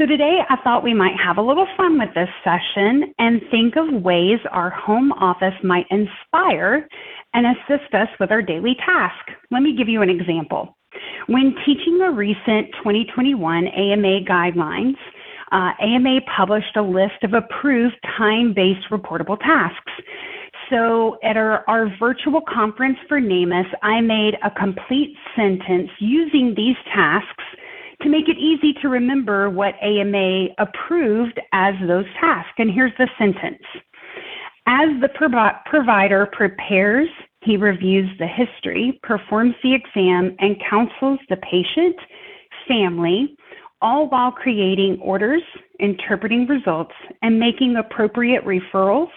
So 0.00 0.06
today 0.06 0.40
I 0.50 0.56
thought 0.64 0.82
we 0.82 0.94
might 0.94 1.14
have 1.24 1.36
a 1.38 1.42
little 1.42 1.68
fun 1.76 1.96
with 1.96 2.12
this 2.12 2.28
session 2.42 3.14
and 3.20 3.40
think 3.52 3.76
of 3.76 4.02
ways 4.02 4.40
our 4.50 4.70
home 4.70 5.12
office 5.12 5.54
might 5.62 5.86
inspire 5.90 6.88
and 7.34 7.46
assist 7.46 7.94
us 7.94 8.08
with 8.18 8.32
our 8.32 8.42
daily 8.42 8.74
task. 8.84 9.30
Let 9.52 9.62
me 9.62 9.76
give 9.76 9.88
you 9.88 10.02
an 10.02 10.10
example. 10.10 10.76
When 11.26 11.54
teaching 11.64 11.98
the 11.98 12.10
recent 12.10 12.72
2021 12.78 13.66
AMA 13.68 14.20
guidelines, 14.28 14.96
uh, 15.52 15.72
AMA 15.80 16.20
published 16.34 16.76
a 16.76 16.82
list 16.82 17.22
of 17.22 17.34
approved 17.34 17.96
time 18.16 18.54
based 18.54 18.88
reportable 18.90 19.38
tasks. 19.38 19.92
So, 20.70 21.18
at 21.22 21.36
our, 21.36 21.64
our 21.68 21.94
virtual 21.98 22.40
conference 22.40 22.96
for 23.06 23.20
NAMAS, 23.20 23.66
I 23.82 24.00
made 24.00 24.38
a 24.42 24.50
complete 24.50 25.14
sentence 25.36 25.90
using 25.98 26.54
these 26.56 26.76
tasks 26.94 27.44
to 28.00 28.08
make 28.08 28.28
it 28.28 28.38
easy 28.38 28.72
to 28.80 28.88
remember 28.88 29.50
what 29.50 29.74
AMA 29.82 30.48
approved 30.58 31.38
as 31.52 31.74
those 31.86 32.06
tasks. 32.20 32.54
And 32.58 32.70
here's 32.70 32.92
the 32.98 33.08
sentence 33.18 33.62
As 34.66 34.88
the 35.00 35.08
provider 35.66 36.26
prepares, 36.32 37.08
he 37.42 37.56
reviews 37.56 38.08
the 38.18 38.26
history, 38.26 39.00
performs 39.02 39.54
the 39.62 39.74
exam, 39.74 40.36
and 40.38 40.56
counsels 40.68 41.18
the 41.28 41.36
patient, 41.36 41.96
family, 42.68 43.36
all 43.80 44.08
while 44.08 44.30
creating 44.30 44.98
orders, 45.02 45.42
interpreting 45.80 46.46
results, 46.46 46.94
and 47.22 47.40
making 47.40 47.76
appropriate 47.76 48.44
referrals, 48.44 49.10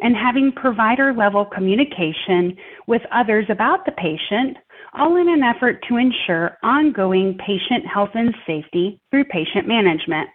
and 0.00 0.16
having 0.16 0.52
provider 0.52 1.12
level 1.12 1.44
communication 1.44 2.56
with 2.86 3.02
others 3.12 3.46
about 3.50 3.84
the 3.84 3.92
patient, 3.92 4.56
all 4.94 5.16
in 5.16 5.28
an 5.28 5.42
effort 5.42 5.84
to 5.88 5.96
ensure 5.96 6.56
ongoing 6.62 7.36
patient 7.38 7.86
health 7.86 8.10
and 8.14 8.34
safety 8.46 8.98
through 9.10 9.24
patient 9.24 9.68
management. 9.68 10.28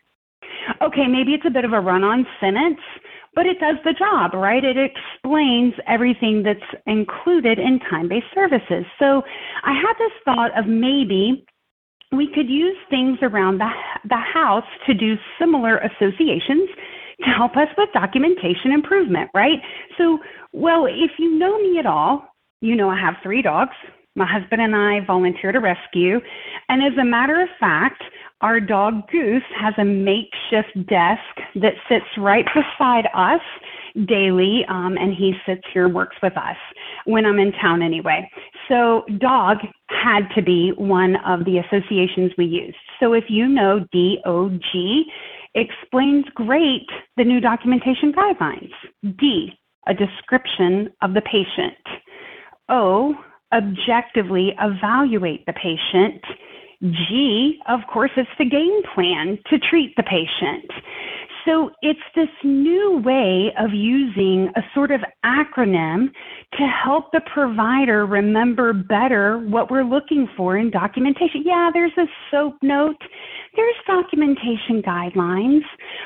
Okay, 0.81 1.07
maybe 1.07 1.33
it's 1.33 1.45
a 1.45 1.51
bit 1.51 1.65
of 1.65 1.73
a 1.73 1.79
run 1.79 2.03
on 2.03 2.25
sentence, 2.39 2.79
but 3.33 3.45
it 3.45 3.59
does 3.59 3.77
the 3.83 3.93
job, 3.93 4.33
right? 4.33 4.63
It 4.63 4.77
explains 4.77 5.73
everything 5.87 6.43
that's 6.43 6.59
included 6.85 7.59
in 7.59 7.79
time 7.89 8.09
based 8.09 8.27
services. 8.33 8.85
So 8.99 9.23
I 9.63 9.73
had 9.73 9.93
this 9.97 10.11
thought 10.25 10.57
of 10.57 10.67
maybe 10.67 11.45
we 12.11 12.27
could 12.33 12.49
use 12.49 12.77
things 12.89 13.19
around 13.21 13.59
the, 13.59 13.69
the 14.09 14.17
house 14.17 14.65
to 14.85 14.93
do 14.93 15.15
similar 15.39 15.77
associations 15.77 16.69
to 17.23 17.29
help 17.29 17.55
us 17.55 17.67
with 17.77 17.89
documentation 17.93 18.71
improvement, 18.73 19.29
right? 19.33 19.59
So, 19.97 20.19
well, 20.51 20.85
if 20.85 21.11
you 21.19 21.37
know 21.37 21.57
me 21.59 21.79
at 21.79 21.85
all, 21.85 22.25
you 22.61 22.75
know 22.75 22.89
I 22.89 22.99
have 22.99 23.15
three 23.23 23.41
dogs. 23.41 23.75
My 24.15 24.25
husband 24.25 24.61
and 24.61 24.75
I 24.75 25.05
volunteer 25.05 25.53
to 25.53 25.59
rescue. 25.59 26.19
And 26.67 26.83
as 26.83 26.97
a 26.99 27.05
matter 27.05 27.41
of 27.41 27.47
fact, 27.59 28.03
our 28.41 28.59
dog 28.59 29.09
Goose 29.11 29.43
has 29.59 29.73
a 29.77 29.85
makeshift 29.85 30.87
desk 30.87 31.21
that 31.55 31.73
sits 31.87 32.05
right 32.17 32.45
beside 32.53 33.07
us 33.13 33.41
daily, 34.07 34.65
um, 34.69 34.97
and 34.97 35.13
he 35.13 35.33
sits 35.45 35.61
here 35.73 35.85
and 35.85 35.93
works 35.93 36.15
with 36.23 36.35
us 36.37 36.55
when 37.05 37.25
I'm 37.25 37.39
in 37.39 37.51
town 37.51 37.81
anyway. 37.81 38.29
So, 38.67 39.03
dog 39.17 39.57
had 39.89 40.29
to 40.35 40.41
be 40.41 40.71
one 40.77 41.17
of 41.25 41.45
the 41.45 41.57
associations 41.57 42.31
we 42.37 42.45
used. 42.45 42.77
So, 42.99 43.13
if 43.13 43.25
you 43.29 43.47
know 43.47 43.85
DOG, 43.91 45.05
explains 45.55 46.25
great 46.33 46.87
the 47.17 47.23
new 47.23 47.39
documentation 47.39 48.13
guidelines. 48.13 48.71
D, 49.19 49.51
a 49.87 49.93
description 49.93 50.89
of 51.01 51.13
the 51.13 51.21
patient. 51.21 51.77
O, 52.69 53.15
objectively 53.53 54.53
evaluate 54.61 55.45
the 55.45 55.53
patient. 55.53 56.23
G, 56.81 57.59
of 57.67 57.81
course, 57.91 58.11
is 58.17 58.27
the 58.37 58.45
game 58.45 58.81
plan 58.93 59.37
to 59.49 59.59
treat 59.59 59.95
the 59.95 60.03
patient. 60.03 60.71
So 61.45 61.71
it's 61.81 61.99
this 62.15 62.29
new 62.43 63.01
way 63.03 63.51
of 63.59 63.71
using 63.73 64.51
a 64.55 64.61
sort 64.75 64.91
of 64.91 65.01
acronym 65.25 66.09
to 66.57 66.67
help 66.67 67.11
the 67.11 67.21
provider 67.33 68.05
remember 68.05 68.73
better 68.73 69.39
what 69.39 69.71
we're 69.71 69.83
looking 69.83 70.27
for 70.37 70.57
in 70.57 70.69
documentation. 70.69 71.43
Yeah, 71.43 71.71
there's 71.73 71.97
a 71.97 72.05
SOAP 72.29 72.57
note, 72.61 72.97
there's 73.55 73.75
documentation 73.87 74.83
guidelines, 74.83 75.61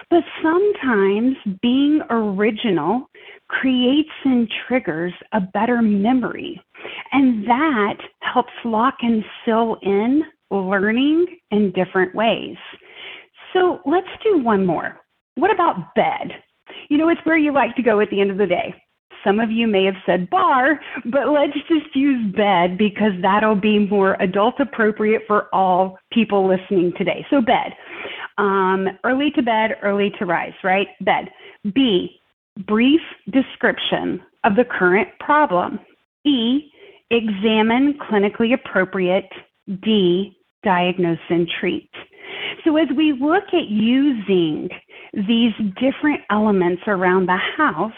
but 0.10 0.24
sometimes 0.41 1.36
being 1.62 2.01
original 2.10 3.10
creates 3.50 4.10
and 4.24 4.50
triggers 4.67 5.13
a 5.34 5.41
better 5.41 5.82
memory. 5.82 6.62
And 7.12 7.46
that 7.46 7.98
helps 8.22 8.53
lock 8.63 8.96
and 9.01 9.24
seal 9.44 9.77
in 9.82 10.24
learning 10.52 11.25
in 11.52 11.72
different 11.72 12.14
ways. 12.16 12.58
So 13.54 13.80
let's 13.86 14.08
do 14.24 14.40
one 14.44 14.66
more. 14.66 14.98
What 15.36 15.52
about 15.52 15.96
bed? 15.96 16.32
You 16.90 16.98
know, 16.98 17.10
it's 17.10 17.22
where 17.24 17.38
you 17.38 17.54
like 17.54 17.75
to 17.75 17.82
go 17.82 18.00
at 18.00 18.10
the 18.10 18.22
end 18.22 18.32
of 18.32 18.38
the 18.38 18.46
day. 18.46 18.74
Some 19.24 19.40
of 19.40 19.50
you 19.50 19.66
may 19.68 19.86
have 19.86 19.96
said 20.06 20.30
bar, 20.30 20.80
but 21.06 21.30
let's 21.30 21.58
just 21.68 21.96
use 21.96 22.32
bed 22.36 22.78
because 22.78 23.14
that'll 23.22 23.56
be 23.56 23.80
more 23.80 24.16
adult 24.22 24.60
appropriate 24.60 25.24
for 25.25 25.48
all 25.54 25.98
people 26.14 26.48
listening 26.48 26.94
today. 26.96 27.25
So, 27.30 27.42
bed. 27.42 27.74
Um, 28.38 28.88
early 29.04 29.32
to 29.32 29.42
bed, 29.42 29.78
early 29.82 30.12
to 30.20 30.25
rise, 30.25 30.54
right? 30.64 30.88
Bed. 31.02 31.30
B, 31.74 32.20
brief 32.68 33.02
description 33.32 34.22
of 34.44 34.56
the 34.56 34.66
current 34.66 35.10
problem. 35.20 35.80
E, 36.24 36.70
examine 37.10 37.98
clinically 37.98 38.54
appropriate. 38.54 39.30
D, 39.82 40.35
diagnose 40.65 41.19
and 41.29 41.48
treat. 41.62 41.89
So, 42.65 42.75
as 42.75 42.88
we 42.98 43.13
look 43.13 43.45
at 43.53 43.69
using 43.69 44.67
these 45.13 45.53
different 45.79 46.22
elements 46.29 46.81
around 46.88 47.27
the 47.27 47.39
house, 47.57 47.93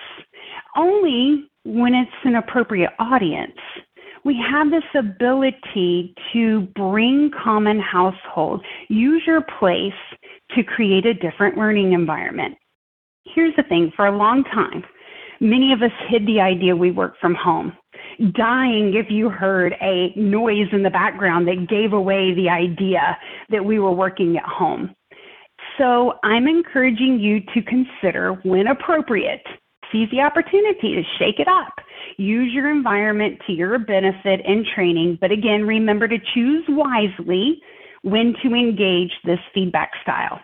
only 0.75 1.49
when 1.63 1.95
it's 1.95 2.11
an 2.23 2.35
appropriate 2.35 2.91
audience, 2.99 3.57
we 4.23 4.37
have 4.51 4.69
this 4.69 4.83
ability 4.93 6.13
to 6.33 6.67
bring 6.75 7.31
common 7.43 7.79
household, 7.79 8.63
use 8.89 9.23
your 9.25 9.41
place 9.57 9.93
to 10.55 10.63
create 10.63 11.05
a 11.05 11.13
different 11.13 11.57
learning 11.57 11.93
environment. 11.93 12.55
Here's 13.23 13.55
the 13.55 13.63
thing 13.63 13.91
for 13.95 14.05
a 14.05 14.17
long 14.17 14.43
time, 14.43 14.83
many 15.39 15.71
of 15.71 15.81
us 15.81 15.91
hid 16.09 16.27
the 16.27 16.41
idea 16.41 16.75
we 16.75 16.91
work 16.91 17.15
from 17.21 17.35
home 17.35 17.73
dying 18.33 18.93
if 18.95 19.07
you 19.09 19.29
heard 19.29 19.73
a 19.81 20.13
noise 20.15 20.67
in 20.71 20.83
the 20.83 20.89
background 20.89 21.47
that 21.47 21.67
gave 21.69 21.93
away 21.93 22.33
the 22.33 22.49
idea 22.49 23.17
that 23.49 23.63
we 23.63 23.79
were 23.79 23.91
working 23.91 24.37
at 24.37 24.43
home. 24.43 24.93
So 25.77 26.13
I'm 26.23 26.47
encouraging 26.47 27.19
you 27.19 27.39
to 27.53 27.61
consider, 27.61 28.33
when 28.43 28.67
appropriate, 28.67 29.45
seize 29.91 30.09
the 30.11 30.21
opportunity 30.21 30.95
to 30.95 31.03
shake 31.19 31.39
it 31.39 31.47
up. 31.47 31.73
Use 32.17 32.51
your 32.53 32.69
environment 32.69 33.39
to 33.45 33.53
your 33.53 33.77
benefit 33.79 34.41
and 34.45 34.65
training, 34.75 35.17
but 35.21 35.31
again, 35.31 35.63
remember 35.63 36.07
to 36.07 36.17
choose 36.33 36.65
wisely 36.69 37.61
when 38.01 38.33
to 38.43 38.53
engage 38.53 39.11
this 39.23 39.39
feedback 39.53 39.91
style 40.01 40.39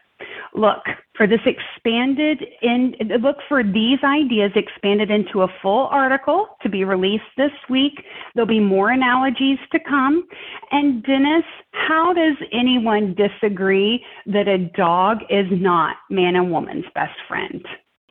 look 0.56 0.84
for 1.16 1.28
this 1.28 1.40
expanded 1.46 2.44
in 2.62 2.96
look 3.22 3.38
for 3.48 3.64
these 3.64 4.00
ideas 4.04 4.52
expanded 4.56 5.12
into 5.12 5.42
a 5.42 5.48
full 5.62 5.88
article 5.88 6.48
to 6.62 6.70
be 6.70 6.84
released 6.84 7.24
this 7.38 7.52
week. 7.70 8.04
There'll 8.34 8.48
be 8.48 8.60
more 8.60 8.90
analogies 8.90 9.60
to 9.72 9.80
come. 9.80 10.28
And 10.72 11.04
dennis 11.04 11.44
how 11.72 12.14
does 12.14 12.38
anyone 12.52 13.16
disagree 13.16 14.04
that 14.26 14.48
a 14.48 14.58
dog 14.58 15.20
is 15.30 15.48
not 15.52 15.98
man 16.10 16.36
and 16.36 16.52
woman's 16.52 16.86
best 16.94 17.16
friend? 17.28 17.66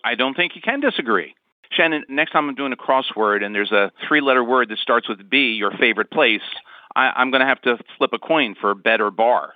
I 0.05 0.15
don't 0.15 0.35
think 0.35 0.57
you 0.57 0.63
can 0.63 0.81
disagree. 0.81 1.35
Shannon 1.71 2.05
next 2.09 2.33
time 2.33 2.49
i'm 2.49 2.55
doing 2.55 2.73
a 2.73 2.77
crossword 2.77 3.43
and 3.43 3.55
there's 3.55 3.73
a 3.73 3.91
three 4.07 4.21
letter 4.21 4.45
word 4.45 4.69
that 4.69 4.79
starts 4.79 5.09
with 5.09 5.31
b 5.31 5.55
your 5.55 5.71
favorite 5.71 6.11
place 6.11 6.43
I, 6.95 7.13
i'm 7.17 7.31
going 7.31 7.41
to 7.41 7.47
have 7.47 7.63
to 7.63 7.79
flip 7.97 8.11
a 8.13 8.19
coin 8.19 8.55
for 8.61 8.75
bed 8.75 9.01
or 9.01 9.11
bar. 9.11 9.55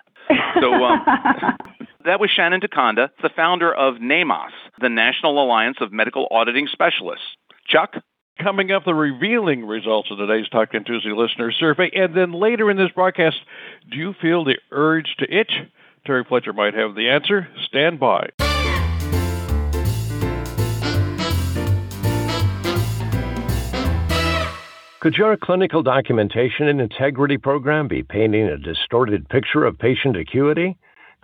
So 0.60 0.72
um, 0.72 1.04
that 2.06 2.20
was 2.20 2.30
Shannon 2.30 2.60
DeConda, 2.60 3.10
the 3.20 3.30
founder 3.34 3.74
of 3.74 3.96
NAMAS, 3.96 4.50
the 4.80 4.88
National 4.88 5.42
Alliance 5.42 5.78
of 5.80 5.92
Medical 5.92 6.28
Auditing 6.30 6.68
Specialists. 6.70 7.24
Chuck? 7.68 7.94
Coming 8.40 8.70
up, 8.70 8.84
the 8.84 8.94
revealing 8.94 9.64
results 9.66 10.10
of 10.10 10.18
today's 10.18 10.48
Talk 10.48 10.70
10 10.70 10.84
Tuesday 10.84 11.10
listener 11.10 11.50
survey. 11.50 11.90
And 11.94 12.14
then 12.14 12.32
later 12.32 12.70
in 12.70 12.76
this 12.76 12.90
broadcast, 12.94 13.36
do 13.90 13.96
you 13.96 14.14
feel 14.20 14.44
the 14.44 14.56
urge 14.70 15.16
to 15.18 15.34
itch? 15.34 15.50
Terry 16.04 16.22
Fletcher 16.22 16.52
might 16.52 16.74
have 16.74 16.94
the 16.94 17.08
answer. 17.08 17.48
Stand 17.66 17.98
by. 17.98 18.28
Could 25.00 25.14
your 25.14 25.36
clinical 25.36 25.82
documentation 25.82 26.68
and 26.68 26.80
integrity 26.80 27.38
program 27.38 27.88
be 27.88 28.02
painting 28.02 28.46
a 28.46 28.58
distorted 28.58 29.28
picture 29.28 29.64
of 29.64 29.78
patient 29.78 30.16
acuity? 30.16 30.76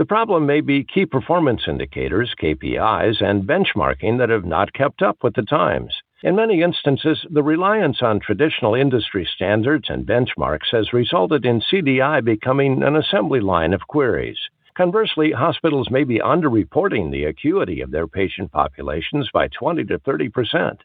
The 0.02 0.06
problem 0.06 0.47
may 0.47 0.61
be 0.61 0.82
key 0.82 1.06
performance 1.06 1.68
indicators, 1.68 2.35
KPIs, 2.42 3.23
and 3.23 3.44
benchmarking 3.44 4.18
that 4.18 4.30
have 4.30 4.44
not 4.44 4.73
kept 4.73 5.00
up 5.00 5.18
with 5.23 5.35
the 5.35 5.44
times. 5.44 5.94
In 6.25 6.35
many 6.35 6.61
instances, 6.61 7.25
the 7.30 7.44
reliance 7.44 8.02
on 8.02 8.18
traditional 8.18 8.75
industry 8.75 9.25
standards 9.32 9.88
and 9.88 10.04
benchmarks 10.04 10.73
has 10.73 10.92
resulted 10.92 11.47
in 11.47 11.61
CDI 11.61 12.25
becoming 12.25 12.82
an 12.82 12.97
assembly 12.97 13.38
line 13.38 13.73
of 13.73 13.87
queries. 13.87 14.40
Conversely, 14.75 15.30
hospitals 15.30 15.88
may 15.88 16.02
be 16.02 16.18
underreporting 16.18 17.12
the 17.12 17.26
acuity 17.26 17.81
of 17.81 17.92
their 17.92 18.09
patient 18.09 18.50
populations 18.50 19.31
by 19.33 19.46
20 19.57 19.85
to 19.85 20.00
30 20.00 20.29
percent. 20.31 20.81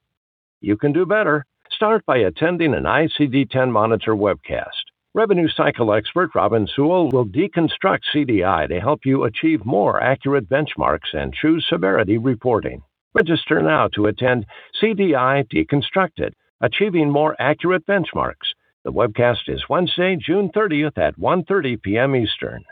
You 0.61 0.77
can 0.77 0.93
do 0.93 1.07
better. 1.07 1.43
Start 1.71 2.05
by 2.05 2.17
attending 2.17 2.75
an 2.75 2.83
ICD 2.83 3.49
10 3.49 3.71
Monitor 3.71 4.15
webcast. 4.15 4.86
Revenue 5.13 5.47
cycle 5.47 5.93
expert 5.93 6.35
Robin 6.35 6.67
Sewell 6.67 7.09
will 7.09 7.25
deconstruct 7.25 8.01
CDI 8.13 8.67
to 8.67 8.79
help 8.79 9.05
you 9.05 9.23
achieve 9.23 9.65
more 9.65 10.03
accurate 10.03 10.49
benchmarks 10.49 11.13
and 11.13 11.33
choose 11.33 11.65
severity 11.69 12.17
reporting. 12.17 12.83
Register 13.13 13.61
now 13.61 13.87
to 13.95 14.07
attend 14.07 14.45
CDI 14.81 15.47
Deconstructed, 15.47 16.33
Achieving 16.61 17.09
More 17.09 17.35
Accurate 17.39 17.85
Benchmarks. 17.87 18.53
The 18.83 18.91
webcast 18.91 19.47
is 19.47 19.63
Wednesday, 19.69 20.17
June 20.17 20.49
30th 20.49 20.97
at 20.97 21.17
1:30 21.17 21.81
p.m. 21.81 22.15
Eastern. 22.15 22.63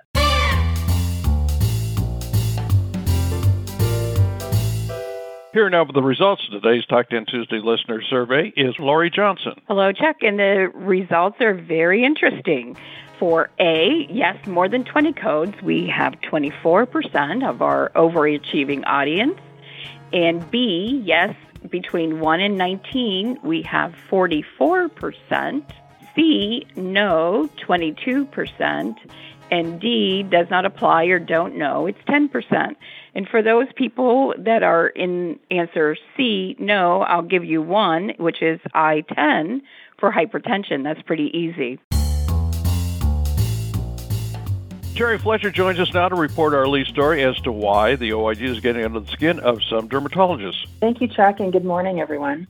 Here 5.56 5.70
now 5.70 5.86
with 5.86 5.96
the 5.96 6.02
results 6.02 6.46
of 6.52 6.62
today's 6.62 6.86
Talk 6.86 7.08
10 7.08 7.28
Tuesday 7.28 7.62
listener 7.64 8.02
survey 8.02 8.52
is 8.58 8.78
Lori 8.78 9.10
Johnson. 9.10 9.54
Hello, 9.70 9.94
Chuck, 9.94 10.18
and 10.22 10.38
the 10.38 10.70
results 10.74 11.40
are 11.40 11.54
very 11.54 12.04
interesting. 12.04 12.76
For 13.20 13.50
A, 13.58 14.06
yes, 14.10 14.46
more 14.48 14.68
than 14.68 14.84
20 14.84 15.14
codes, 15.14 15.54
we 15.62 15.88
have 15.88 16.20
24% 16.30 17.50
of 17.50 17.62
our 17.62 17.90
overachieving 17.96 18.84
audience. 18.86 19.40
And 20.12 20.52
B, 20.52 21.02
yes, 21.06 21.34
between 21.70 22.20
1 22.20 22.42
and 22.42 22.58
19, 22.58 23.40
we 23.42 23.62
have 23.62 23.96
44%. 24.12 25.64
C, 26.18 26.68
no, 26.76 27.50
22% 27.66 28.98
and 29.52 29.80
D 29.80 30.24
does 30.24 30.50
not 30.50 30.66
apply 30.66 31.06
or 31.06 31.20
don't 31.20 31.56
know, 31.56 31.88
it's 31.88 32.02
10%. 32.08 32.76
And 33.16 33.30
for 33.30 33.42
those 33.42 33.68
people 33.78 34.34
that 34.38 34.62
are 34.62 34.90
in 34.90 35.40
answer 35.50 35.96
C, 36.18 36.58
no, 36.60 37.02
I'll 37.02 37.22
give 37.22 37.46
you 37.46 37.62
one, 37.62 38.12
which 38.18 38.42
is 38.42 38.60
I 38.74 39.06
10 39.16 39.62
for 39.98 40.12
hypertension. 40.12 40.84
That's 40.84 41.02
pretty 41.02 41.32
easy. 41.36 41.80
Terry 44.98 45.18
Fletcher 45.18 45.50
joins 45.50 45.80
us 45.80 45.94
now 45.94 46.10
to 46.10 46.16
report 46.16 46.54
our 46.54 46.68
lead 46.68 46.88
story 46.88 47.24
as 47.24 47.40
to 47.42 47.54
why 47.54 47.96
the 47.96 48.12
OIG 48.14 48.42
is 48.42 48.60
getting 48.60 48.84
under 48.84 49.00
the 49.00 49.12
skin 49.12 49.40
of 49.40 49.64
some 49.64 49.88
dermatologists. 49.88 50.68
Thank 50.82 51.00
you, 51.00 51.08
Chuck, 51.08 51.40
and 51.40 51.54
good 51.54 51.66
morning, 51.66 52.02
everyone. 52.02 52.48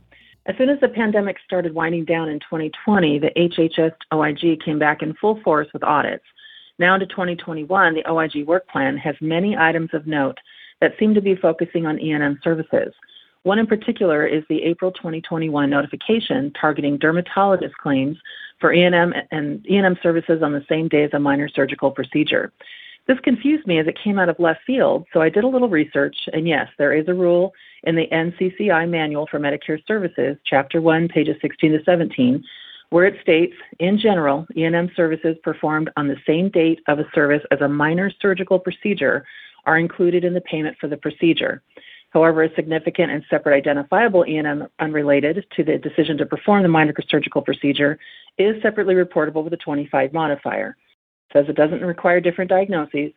As 0.48 0.56
soon 0.58 0.70
as 0.70 0.80
the 0.80 0.90
pandemic 0.90 1.38
started 1.46 1.74
winding 1.74 2.06
down 2.06 2.30
in 2.30 2.40
2020, 2.40 3.20
the 3.20 3.32
HHS 3.36 3.94
OIG 4.14 4.64
came 4.64 4.80
back 4.80 5.04
in 5.04 5.14
full 5.16 5.40
force 5.42 5.68
with 5.74 5.84
audits. 5.84 6.24
Now 6.78 6.96
into 6.96 7.08
2021, 7.08 7.94
the 7.94 8.10
OIG 8.10 8.46
work 8.46 8.68
plan 8.68 8.98
has 8.98 9.16
many 9.22 9.56
items 9.56 9.92
of 9.94 10.06
note 10.06 10.38
that 10.82 10.94
seem 11.00 11.14
to 11.14 11.22
be 11.22 11.36
focusing 11.36 11.86
on 11.86 12.00
E&M 12.00 12.40
services. 12.44 12.94
One 13.44 13.60
in 13.60 13.68
particular 13.68 14.26
is 14.26 14.44
the 14.50 14.64
April 14.64 14.92
2021 14.92 15.70
notification 15.70 16.52
targeting 16.60 16.98
dermatologist 16.98 17.76
claims 17.78 18.18
for 18.60 18.74
E&M 18.74 19.14
and 19.32 19.66
E&M 19.70 19.98
services 20.02 20.42
on 20.42 20.54
the 20.54 20.66
same 20.68 20.88
day 20.88 21.04
as 21.04 21.14
a 21.14 21.20
minor 21.20 21.48
surgical 21.48 21.92
procedure. 21.92 22.52
This 23.08 23.20
confused 23.20 23.68
me 23.68 23.78
as 23.78 23.86
it 23.86 24.00
came 24.04 24.18
out 24.18 24.30
of 24.30 24.40
left 24.40 24.62
field, 24.66 25.06
so 25.14 25.22
I 25.22 25.30
did 25.30 25.44
a 25.44 25.48
little 25.48 25.70
research, 25.70 26.16
and 26.34 26.48
yes, 26.48 26.68
there 26.80 26.92
is 26.92 27.08
a 27.08 27.14
rule 27.14 27.54
in 27.84 27.96
the 27.96 28.08
NCCI 28.08 28.90
Manual 28.90 29.28
for 29.30 29.40
Medicare 29.40 29.86
Services, 29.88 30.38
Chapter 30.44 30.82
1, 30.82 31.10
pages 31.10 31.36
16 31.40 31.74
to 31.74 31.84
17, 31.84 32.44
where 32.90 33.06
it 33.06 33.22
states, 33.22 33.54
in 33.80 34.00
general, 34.00 34.48
E&M 34.58 34.90
services 34.96 35.36
performed 35.44 35.92
on 35.98 36.08
the 36.08 36.18
same 36.26 36.50
date 36.50 36.80
of 36.88 36.98
a 36.98 37.06
service 37.14 37.44
as 37.52 37.62
a 37.62 37.68
minor 37.68 38.12
surgical 38.20 38.58
procedure 38.58 39.24
are 39.66 39.78
included 39.78 40.24
in 40.24 40.34
the 40.34 40.42
payment 40.42 40.78
for 40.80 40.88
the 40.88 40.98
procedure. 40.98 41.62
However, 42.12 42.44
a 42.44 42.56
significant 42.56 43.12
and 43.12 43.24
separate 43.30 43.58
identifiable 43.58 44.26
E&M 44.26 44.68
unrelated 44.80 45.46
to 45.56 45.64
the 45.64 45.78
decision 45.78 46.18
to 46.18 46.26
perform 46.26 46.64
the 46.64 46.70
minor 46.70 46.94
surgical 47.10 47.42
procedure 47.42 48.00
is 48.38 48.62
separately 48.62 48.96
reportable 48.96 49.44
with 49.44 49.54
a 49.54 49.58
25 49.58 50.14
modifier. 50.14 50.78
It 51.30 51.34
says 51.34 51.46
it 51.50 51.58
doesn't 51.58 51.82
require 51.82 52.22
different 52.22 52.50
diagnoses, 52.50 53.12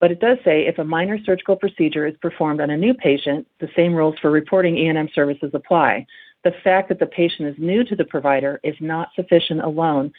but 0.00 0.12
it 0.12 0.20
does 0.20 0.38
say 0.44 0.66
if 0.66 0.78
a 0.78 0.84
minor 0.84 1.18
surgical 1.24 1.56
procedure 1.56 2.06
is 2.06 2.14
performed 2.22 2.60
on 2.60 2.70
a 2.70 2.76
new 2.76 2.94
patient, 2.94 3.46
the 3.58 3.68
same 3.74 3.94
rules 3.94 4.16
for 4.20 4.30
reporting 4.30 4.76
E&M 4.76 5.08
services 5.14 5.50
apply 5.54 6.06
the 6.46 6.52
fact 6.62 6.88
that 6.88 7.00
the 7.00 7.06
patient 7.06 7.48
is 7.48 7.56
new 7.58 7.82
to 7.82 7.96
the 7.96 8.04
provider 8.04 8.60
is 8.62 8.76
not 8.78 9.08
sufficient 9.16 9.60
alone 9.62 10.12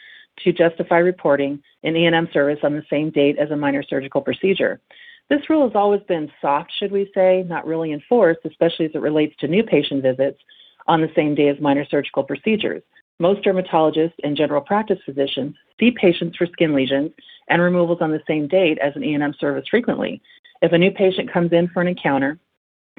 to 0.44 0.52
justify 0.52 0.98
reporting 0.98 1.58
an 1.84 1.96
E&M 1.96 2.28
service 2.34 2.58
on 2.62 2.74
the 2.74 2.84
same 2.90 3.08
date 3.08 3.38
as 3.38 3.50
a 3.50 3.56
minor 3.56 3.82
surgical 3.82 4.20
procedure. 4.20 4.78
This 5.30 5.50
rule 5.50 5.66
has 5.66 5.76
always 5.76 6.00
been 6.08 6.30
soft, 6.40 6.72
should 6.78 6.90
we 6.90 7.10
say, 7.14 7.44
not 7.46 7.66
really 7.66 7.92
enforced, 7.92 8.40
especially 8.44 8.86
as 8.86 8.92
it 8.94 9.02
relates 9.02 9.36
to 9.40 9.48
new 9.48 9.62
patient 9.62 10.02
visits 10.02 10.40
on 10.86 11.02
the 11.02 11.10
same 11.14 11.34
day 11.34 11.48
as 11.48 11.60
minor 11.60 11.84
surgical 11.84 12.22
procedures. 12.22 12.82
Most 13.18 13.42
dermatologists 13.42 14.14
and 14.24 14.36
general 14.36 14.60
practice 14.62 14.98
physicians 15.04 15.54
see 15.78 15.90
patients 15.90 16.36
for 16.36 16.46
skin 16.46 16.74
lesions 16.74 17.10
and 17.48 17.60
removals 17.60 17.98
on 18.00 18.10
the 18.10 18.22
same 18.26 18.48
date 18.48 18.78
as 18.78 18.96
an 18.96 19.04
E&M 19.04 19.34
service 19.38 19.66
frequently. 19.68 20.22
If 20.62 20.72
a 20.72 20.78
new 20.78 20.90
patient 20.90 21.32
comes 21.32 21.52
in 21.52 21.68
for 21.68 21.82
an 21.82 21.88
encounter 21.88 22.38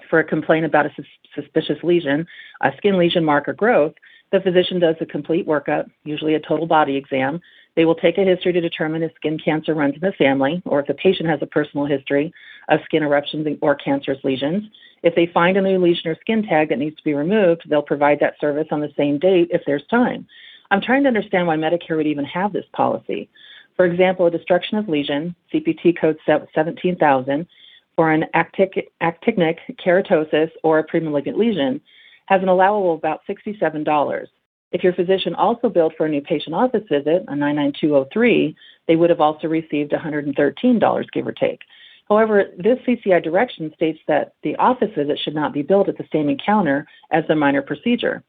For 0.09 0.19
a 0.19 0.23
complaint 0.23 0.65
about 0.65 0.85
a 0.85 0.91
sus- 0.95 1.05
suspicious 1.35 1.83
lesion, 1.83 2.25
a 2.61 2.71
skin 2.77 2.97
lesion 2.97 3.25
mark 3.25 3.47
or 3.47 3.53
growth, 3.53 3.93
the 4.31 4.39
physician 4.39 4.79
does 4.79 4.95
a 5.01 5.05
complete 5.05 5.47
workup, 5.47 5.89
usually 6.03 6.35
a 6.35 6.39
total 6.39 6.67
body 6.67 6.95
exam. 6.95 7.41
They 7.75 7.85
will 7.85 7.95
take 7.95 8.17
a 8.17 8.23
history 8.23 8.51
to 8.53 8.61
determine 8.61 9.03
if 9.03 9.13
skin 9.15 9.39
cancer 9.39 9.73
runs 9.73 9.95
in 9.95 10.01
the 10.01 10.11
family 10.13 10.61
or 10.65 10.79
if 10.79 10.87
the 10.87 10.93
patient 10.93 11.29
has 11.29 11.39
a 11.41 11.47
personal 11.47 11.85
history 11.85 12.33
of 12.67 12.79
skin 12.85 13.03
eruptions 13.03 13.47
or 13.61 13.75
cancerous 13.75 14.23
lesions. 14.23 14.63
If 15.03 15.15
they 15.15 15.27
find 15.27 15.55
a 15.55 15.61
new 15.61 15.77
lesion 15.77 16.11
or 16.11 16.17
skin 16.19 16.43
tag 16.43 16.69
that 16.69 16.79
needs 16.79 16.97
to 16.97 17.03
be 17.03 17.13
removed, 17.13 17.63
they'll 17.69 17.81
provide 17.81 18.19
that 18.19 18.39
service 18.41 18.67
on 18.71 18.81
the 18.81 18.91
same 18.97 19.17
date 19.17 19.49
if 19.51 19.61
there's 19.65 19.85
time. 19.89 20.27
I'm 20.71 20.81
trying 20.81 21.03
to 21.03 21.07
understand 21.07 21.47
why 21.47 21.55
Medicare 21.55 21.95
would 21.95 22.07
even 22.07 22.25
have 22.25 22.53
this 22.53 22.65
policy. 22.73 23.29
For 23.75 23.85
example, 23.85 24.25
a 24.25 24.31
destruction 24.31 24.77
of 24.77 24.89
lesion, 24.89 25.33
CPT 25.53 25.99
code 25.99 26.17
17000, 26.25 27.47
for 27.95 28.11
an 28.11 28.25
actic, 28.33 28.91
actinic 29.01 29.57
keratosis 29.83 30.51
or 30.63 30.79
a 30.79 30.87
premalignant 30.87 31.37
lesion 31.37 31.81
has 32.27 32.41
an 32.41 32.49
allowable 32.49 32.93
of 32.93 32.99
about 32.99 33.21
$67. 33.27 34.27
If 34.71 34.83
your 34.83 34.93
physician 34.93 35.33
also 35.35 35.69
billed 35.69 35.93
for 35.97 36.05
a 36.05 36.09
new 36.09 36.21
patient 36.21 36.55
office 36.55 36.83
visit, 36.89 37.23
a 37.27 37.35
99203, 37.35 38.55
they 38.87 38.95
would 38.95 39.09
have 39.09 39.21
also 39.21 39.47
received 39.47 39.91
$113, 39.91 41.11
give 41.11 41.27
or 41.27 41.31
take. 41.31 41.61
However, 42.07 42.45
this 42.57 42.79
CCI 42.87 43.23
direction 43.23 43.71
states 43.75 43.99
that 44.07 44.33
the 44.41 44.55
office 44.55 44.89
visit 44.95 45.19
should 45.19 45.35
not 45.35 45.53
be 45.53 45.61
billed 45.61 45.89
at 45.89 45.97
the 45.97 46.07
same 46.11 46.29
encounter 46.29 46.87
as 47.11 47.23
the 47.27 47.35
minor 47.35 47.61
procedure. 47.61 48.23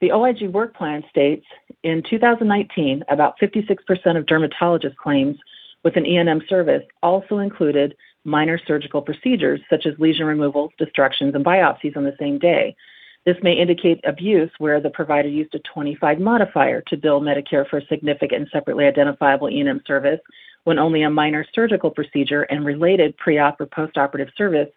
The 0.00 0.12
OIG 0.12 0.48
work 0.50 0.74
plan 0.76 1.04
states 1.08 1.46
in 1.82 2.02
2019, 2.08 3.04
about 3.08 3.38
56% 3.40 4.18
of 4.18 4.26
dermatologist 4.26 4.96
claims 4.96 5.38
with 5.84 5.96
an 5.96 6.06
E&M 6.06 6.42
service 6.48 6.82
also 7.02 7.38
included 7.38 7.96
minor 8.24 8.58
surgical 8.66 9.02
procedures 9.02 9.60
such 9.70 9.86
as 9.86 9.98
lesion 9.98 10.26
removals, 10.26 10.70
destructions, 10.78 11.34
and 11.34 11.44
biopsies 11.44 11.96
on 11.96 12.04
the 12.04 12.16
same 12.18 12.38
day. 12.38 12.76
This 13.24 13.36
may 13.42 13.52
indicate 13.52 14.00
abuse 14.04 14.50
where 14.58 14.80
the 14.80 14.90
provider 14.90 15.28
used 15.28 15.54
a 15.54 15.60
25 15.60 16.18
modifier 16.18 16.80
to 16.88 16.96
bill 16.96 17.20
Medicare 17.20 17.68
for 17.68 17.78
a 17.78 17.86
significant 17.86 18.42
and 18.42 18.50
separately 18.52 18.84
identifiable 18.84 19.48
E&M 19.48 19.80
service 19.86 20.20
when 20.64 20.78
only 20.78 21.02
a 21.02 21.10
minor 21.10 21.46
surgical 21.54 21.90
procedure 21.90 22.42
and 22.42 22.64
related 22.64 23.16
pre-op 23.18 23.60
or 23.60 23.66
post-operative 23.66 24.32
service 24.36 24.68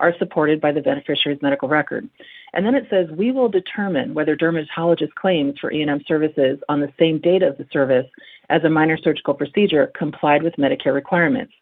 are 0.00 0.14
supported 0.18 0.60
by 0.60 0.72
the 0.72 0.82
beneficiary's 0.82 1.40
medical 1.40 1.68
record. 1.68 2.08
And 2.52 2.66
then 2.66 2.74
it 2.74 2.86
says 2.90 3.08
we 3.10 3.30
will 3.32 3.48
determine 3.48 4.12
whether 4.12 4.36
dermatologist 4.36 5.14
claims 5.14 5.58
for 5.58 5.72
E&M 5.72 6.02
services 6.06 6.58
on 6.68 6.80
the 6.80 6.92
same 6.98 7.20
date 7.20 7.42
of 7.42 7.56
the 7.56 7.66
service 7.72 8.06
as 8.50 8.64
a 8.64 8.70
minor 8.70 8.98
surgical 8.98 9.34
procedure 9.34 9.90
complied 9.96 10.42
with 10.42 10.56
Medicare 10.56 10.94
requirements. 10.94 11.52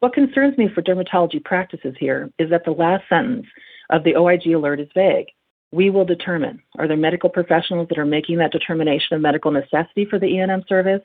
What 0.00 0.12
concerns 0.12 0.56
me 0.56 0.68
for 0.72 0.82
dermatology 0.82 1.42
practices 1.44 1.96
here 1.98 2.30
is 2.38 2.50
that 2.50 2.64
the 2.64 2.70
last 2.70 3.04
sentence 3.08 3.46
of 3.90 4.04
the 4.04 4.14
OIG 4.14 4.46
alert 4.48 4.80
is 4.80 4.88
vague. 4.94 5.26
We 5.70 5.90
will 5.90 6.04
determine. 6.04 6.62
Are 6.78 6.88
there 6.88 6.96
medical 6.96 7.28
professionals 7.28 7.88
that 7.88 7.98
are 7.98 8.06
making 8.06 8.38
that 8.38 8.52
determination 8.52 9.14
of 9.16 9.20
medical 9.20 9.50
necessity 9.50 10.06
for 10.06 10.18
the 10.18 10.26
E&M 10.26 10.64
service? 10.68 11.02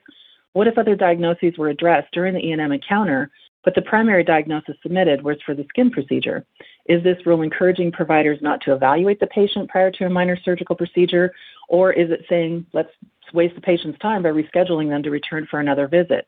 What 0.54 0.68
if 0.68 0.78
other 0.78 0.96
diagnoses 0.96 1.58
were 1.58 1.70
addressed 1.70 2.14
during 2.14 2.34
the 2.34 2.46
E&M 2.46 2.72
encounter, 2.72 3.30
but 3.64 3.76
the 3.76 3.82
primary 3.82 4.24
diagnosis 4.24 4.76
submitted 4.82 5.22
was 5.22 5.38
for 5.46 5.54
the 5.54 5.66
skin 5.70 5.90
procedure? 5.90 6.46
Is 6.86 7.04
this 7.04 7.26
rule 7.26 7.42
encouraging 7.42 7.92
providers 7.92 8.40
not 8.42 8.62
to 8.62 8.74
evaluate 8.74 9.20
the 9.20 9.28
patient 9.28 9.70
prior 9.70 9.92
to 9.92 10.06
a 10.06 10.10
minor 10.10 10.38
surgical 10.44 10.76
procedure, 10.76 11.34
or 11.68 11.92
is 11.92 12.12
it 12.12 12.26
saying 12.30 12.66
let's 12.74 12.92
waste 13.34 13.56
the 13.56 13.62
patient's 13.62 14.00
time 14.00 14.24
by 14.24 14.30
rescheduling 14.30 14.90
them 14.90 15.04
to 15.04 15.10
return 15.10 15.48
for 15.50 15.60
another 15.60 15.88
visit? 15.88 16.28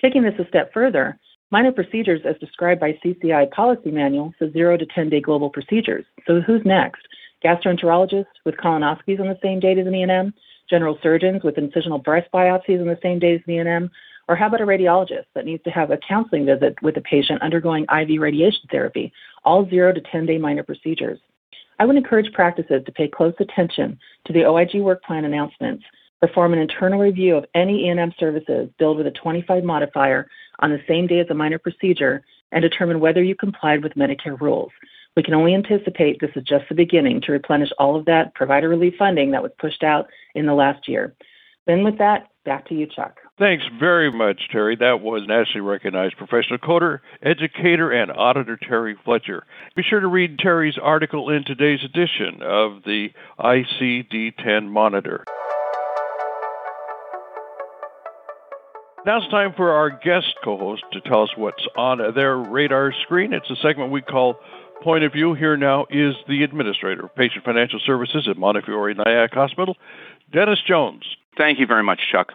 Taking 0.00 0.22
this 0.22 0.38
a 0.38 0.46
step 0.48 0.72
further, 0.72 1.18
minor 1.50 1.72
procedures 1.72 2.20
as 2.24 2.36
described 2.38 2.80
by 2.80 2.98
CCI 3.04 3.50
policy 3.50 3.90
manual 3.90 4.34
says 4.38 4.52
0 4.52 4.76
to 4.78 4.86
10 4.86 5.08
day 5.08 5.20
global 5.20 5.50
procedures. 5.50 6.04
So 6.26 6.40
who's 6.40 6.62
next? 6.64 7.02
Gastroenterologists 7.44 8.26
with 8.44 8.56
colonoscopies 8.56 9.20
on 9.20 9.28
the 9.28 9.38
same 9.42 9.60
date 9.60 9.78
as 9.78 9.86
an 9.86 9.94
E&M, 9.94 10.32
general 10.68 10.98
surgeons 11.02 11.42
with 11.42 11.56
incisional 11.56 12.02
breast 12.02 12.28
biopsies 12.32 12.80
on 12.80 12.86
the 12.86 12.98
same 13.02 13.18
day 13.18 13.34
as 13.34 13.40
an 13.46 13.54
E&M, 13.54 13.90
or 14.28 14.36
how 14.36 14.46
about 14.46 14.60
a 14.60 14.66
radiologist 14.66 15.26
that 15.34 15.44
needs 15.44 15.62
to 15.64 15.70
have 15.70 15.90
a 15.90 15.98
counseling 15.98 16.46
visit 16.46 16.80
with 16.82 16.96
a 16.96 17.00
patient 17.00 17.42
undergoing 17.42 17.84
IV 17.84 18.20
radiation 18.20 18.62
therapy, 18.70 19.12
all 19.44 19.68
0 19.68 19.92
to 19.92 20.00
10 20.00 20.26
day 20.26 20.38
minor 20.38 20.62
procedures? 20.62 21.18
I 21.78 21.84
would 21.84 21.96
encourage 21.96 22.32
practices 22.32 22.82
to 22.86 22.92
pay 22.92 23.08
close 23.08 23.34
attention 23.40 23.98
to 24.26 24.32
the 24.32 24.44
OIG 24.44 24.76
work 24.76 25.02
plan 25.02 25.24
announcements, 25.24 25.84
perform 26.20 26.52
an 26.52 26.60
internal 26.60 27.00
review 27.00 27.36
of 27.36 27.44
any 27.54 27.86
E&M 27.86 28.12
services 28.18 28.68
billed 28.78 28.98
with 28.98 29.08
a 29.08 29.10
25 29.10 29.64
modifier 29.64 30.28
on 30.60 30.70
the 30.70 30.80
same 30.86 31.08
day 31.08 31.18
as 31.18 31.26
a 31.30 31.34
minor 31.34 31.58
procedure, 31.58 32.22
and 32.52 32.62
determine 32.62 33.00
whether 33.00 33.22
you 33.22 33.34
complied 33.34 33.82
with 33.82 33.94
Medicare 33.94 34.40
rules. 34.40 34.70
We 35.16 35.22
can 35.22 35.34
only 35.34 35.54
anticipate 35.54 36.20
this 36.20 36.30
is 36.36 36.44
just 36.44 36.64
the 36.68 36.74
beginning 36.74 37.20
to 37.22 37.32
replenish 37.32 37.68
all 37.78 37.96
of 37.96 38.06
that 38.06 38.34
provider 38.34 38.68
relief 38.68 38.94
funding 38.98 39.32
that 39.32 39.42
was 39.42 39.52
pushed 39.58 39.82
out 39.82 40.06
in 40.34 40.46
the 40.46 40.54
last 40.54 40.88
year. 40.88 41.14
Then, 41.66 41.84
with 41.84 41.98
that, 41.98 42.28
back 42.44 42.66
to 42.68 42.74
you, 42.74 42.86
Chuck. 42.86 43.18
Thanks 43.38 43.64
very 43.78 44.10
much, 44.10 44.40
Terry. 44.50 44.74
That 44.76 45.00
was 45.00 45.22
nationally 45.28 45.60
recognized 45.60 46.16
professional 46.16 46.58
coder, 46.58 47.00
educator, 47.22 47.90
and 47.90 48.10
auditor 48.10 48.56
Terry 48.56 48.96
Fletcher. 49.04 49.44
Be 49.76 49.82
sure 49.82 50.00
to 50.00 50.08
read 50.08 50.38
Terry's 50.38 50.78
article 50.80 51.30
in 51.30 51.44
today's 51.44 51.84
edition 51.84 52.42
of 52.42 52.82
the 52.84 53.10
ICD 53.38 54.36
10 54.42 54.68
Monitor. 54.68 55.24
Now 59.04 59.18
it's 59.18 59.28
time 59.30 59.52
for 59.56 59.72
our 59.72 59.90
guest 59.90 60.34
co 60.44 60.56
host 60.56 60.84
to 60.92 61.00
tell 61.00 61.24
us 61.24 61.30
what's 61.36 61.66
on 61.76 61.98
their 62.14 62.36
radar 62.36 62.92
screen. 63.02 63.32
It's 63.32 63.50
a 63.50 63.56
segment 63.56 63.90
we 63.90 64.00
call 64.00 64.36
point 64.82 65.04
of 65.04 65.12
view 65.12 65.34
here 65.34 65.56
now 65.56 65.86
is 65.90 66.16
the 66.28 66.42
administrator 66.42 67.06
of 67.06 67.14
patient 67.14 67.44
financial 67.44 67.78
services 67.78 68.26
at 68.28 68.36
Montefiore 68.36 68.94
Nyack 68.94 69.32
Hospital, 69.32 69.76
Dennis 70.32 70.58
Jones. 70.66 71.04
Thank 71.38 71.60
you 71.60 71.66
very 71.66 71.84
much, 71.84 72.00
Chuck. 72.10 72.32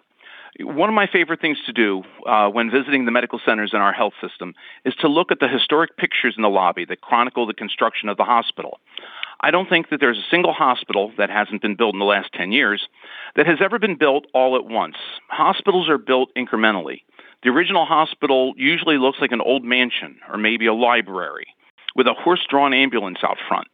One 0.60 0.90
of 0.90 0.96
my 0.96 1.08
favorite 1.08 1.42
things 1.42 1.58
to 1.66 1.74
do 1.74 2.04
uh, 2.26 2.50
when 2.50 2.72
visiting 2.72 3.06
the 3.06 3.12
medical 3.12 3.40
centers 3.46 3.72
in 3.74 3.80
our 3.80 3.94
health 3.94 4.14
system 4.22 4.56
is 4.86 4.96
to 5.02 5.08
look 5.08 5.32
at 5.32 5.40
the 5.40 5.48
historic 5.48 5.98
pictures 5.98 6.34
in 6.36 6.42
the 6.42 6.50
lobby 6.50 6.86
that 6.86 7.02
chronicle 7.02 7.46
the 7.46 7.54
construction 7.54 8.10
of 8.10 8.18
the 8.18 8.24
hospital. 8.24 8.80
I 9.42 9.52
don't 9.52 9.70
think 9.70 9.90
that 9.90 10.00
there's 10.00 10.18
a 10.18 10.32
single 10.32 10.54
hospital 10.54 11.12
that 11.18 11.30
hasn't 11.30 11.62
been 11.62 11.76
built 11.76 11.94
in 11.94 12.00
the 12.00 12.06
last 12.06 12.34
10 12.34 12.52
years 12.52 12.88
that 13.36 13.46
has 13.46 13.60
ever 13.62 13.78
been 13.78 13.98
built 13.98 14.26
all 14.34 14.56
at 14.56 14.66
once. 14.66 14.96
Hospitals 15.28 15.90
are 15.90 16.00
built 16.00 16.30
incrementally. 16.36 17.02
The 17.44 17.50
original 17.50 17.86
hospital 17.86 18.54
usually 18.58 18.98
looks 18.98 19.20
like 19.22 19.32
an 19.32 19.42
old 19.42 19.64
mansion 19.64 20.18
or 20.28 20.38
maybe 20.38 20.66
a 20.66 20.74
library 20.74 21.46
with 21.98 22.08
a 22.08 22.14
horse 22.14 22.46
drawn 22.48 22.74
ambulance 22.74 23.18
out 23.24 23.38
front. 23.50 23.68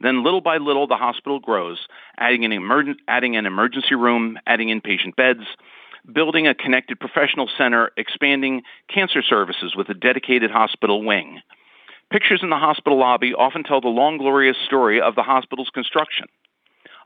Then, 0.00 0.22
little 0.22 0.40
by 0.40 0.58
little, 0.58 0.86
the 0.86 0.96
hospital 0.96 1.40
grows, 1.40 1.88
adding 2.16 2.44
an, 2.44 2.52
emerg- 2.52 2.96
adding 3.08 3.36
an 3.36 3.46
emergency 3.46 3.94
room, 3.94 4.38
adding 4.46 4.68
inpatient 4.68 5.16
beds, 5.16 5.44
building 6.10 6.46
a 6.46 6.54
connected 6.54 7.00
professional 7.00 7.50
center, 7.58 7.90
expanding 7.96 8.62
cancer 8.88 9.22
services 9.22 9.74
with 9.76 9.88
a 9.88 9.94
dedicated 9.94 10.50
hospital 10.50 11.02
wing. 11.02 11.40
Pictures 12.10 12.40
in 12.42 12.50
the 12.50 12.56
hospital 12.56 12.98
lobby 12.98 13.34
often 13.34 13.62
tell 13.62 13.80
the 13.80 13.88
long, 13.88 14.18
glorious 14.18 14.56
story 14.64 15.00
of 15.00 15.14
the 15.14 15.22
hospital's 15.22 15.70
construction. 15.70 16.26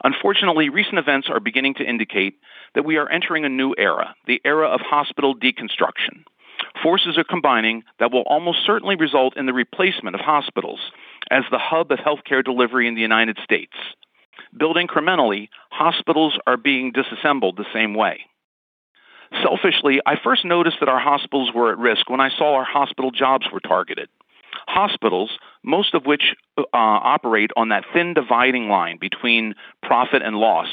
Unfortunately, 0.02 0.68
recent 0.68 0.98
events 0.98 1.28
are 1.30 1.40
beginning 1.40 1.74
to 1.74 1.84
indicate 1.84 2.38
that 2.74 2.84
we 2.84 2.96
are 2.96 3.08
entering 3.08 3.44
a 3.44 3.48
new 3.48 3.74
era, 3.76 4.14
the 4.26 4.40
era 4.44 4.68
of 4.68 4.80
hospital 4.80 5.34
deconstruction. 5.34 6.24
Forces 6.84 7.16
are 7.16 7.24
combining 7.24 7.82
that 7.98 8.12
will 8.12 8.24
almost 8.26 8.58
certainly 8.66 8.94
result 8.94 9.38
in 9.38 9.46
the 9.46 9.54
replacement 9.54 10.14
of 10.14 10.20
hospitals 10.20 10.80
as 11.30 11.42
the 11.50 11.58
hub 11.58 11.90
of 11.90 11.98
healthcare 11.98 12.44
delivery 12.44 12.86
in 12.86 12.94
the 12.94 13.00
United 13.00 13.38
States. 13.42 13.72
Built 14.54 14.76
incrementally, 14.76 15.48
hospitals 15.70 16.38
are 16.46 16.58
being 16.58 16.92
disassembled 16.92 17.56
the 17.56 17.64
same 17.72 17.94
way. 17.94 18.20
Selfishly, 19.42 20.00
I 20.04 20.16
first 20.22 20.44
noticed 20.44 20.76
that 20.80 20.90
our 20.90 21.00
hospitals 21.00 21.52
were 21.54 21.72
at 21.72 21.78
risk 21.78 22.10
when 22.10 22.20
I 22.20 22.28
saw 22.28 22.54
our 22.54 22.66
hospital 22.66 23.10
jobs 23.10 23.46
were 23.50 23.60
targeted. 23.60 24.10
Hospitals, 24.68 25.30
most 25.62 25.94
of 25.94 26.04
which 26.04 26.34
uh, 26.58 26.62
operate 26.72 27.50
on 27.56 27.70
that 27.70 27.84
thin 27.94 28.12
dividing 28.12 28.68
line 28.68 28.98
between 29.00 29.54
profit 29.82 30.20
and 30.20 30.36
loss, 30.36 30.68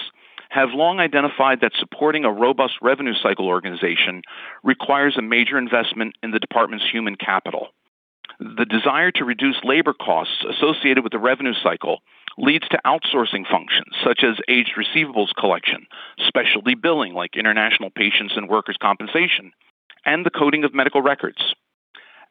have 0.52 0.74
long 0.74 1.00
identified 1.00 1.62
that 1.62 1.72
supporting 1.80 2.26
a 2.26 2.32
robust 2.32 2.74
revenue 2.82 3.14
cycle 3.24 3.48
organization 3.48 4.22
requires 4.64 5.16
a 5.18 5.22
major 5.22 5.58
investment 5.58 6.14
in 6.22 6.32
the 6.32 6.40
department's 6.40 6.84
human 6.92 7.16
capital. 7.16 7.70
The 8.38 8.66
desire 8.66 9.12
to 9.12 9.24
reduce 9.24 9.56
labor 9.64 9.94
costs 9.94 10.44
associated 10.50 11.06
with 11.06 11.14
the 11.14 11.20
revenue 11.20 11.54
cycle 11.64 12.00
leads 12.38 12.68
to 12.68 12.82
outsourcing 12.86 13.50
functions 13.50 13.96
such 14.04 14.24
as 14.24 14.36
aged 14.50 14.74
receivables 14.78 15.34
collection, 15.40 15.88
specialty 16.28 16.76
billing 16.76 17.14
like 17.14 17.38
international 17.38 17.90
patients 17.90 18.34
and 18.36 18.50
workers' 18.50 18.78
compensation, 18.82 19.54
and 20.06 20.26
the 20.26 20.30
coding 20.30 20.66
of 20.66 20.74
medical 20.74 21.02
records. 21.02 21.56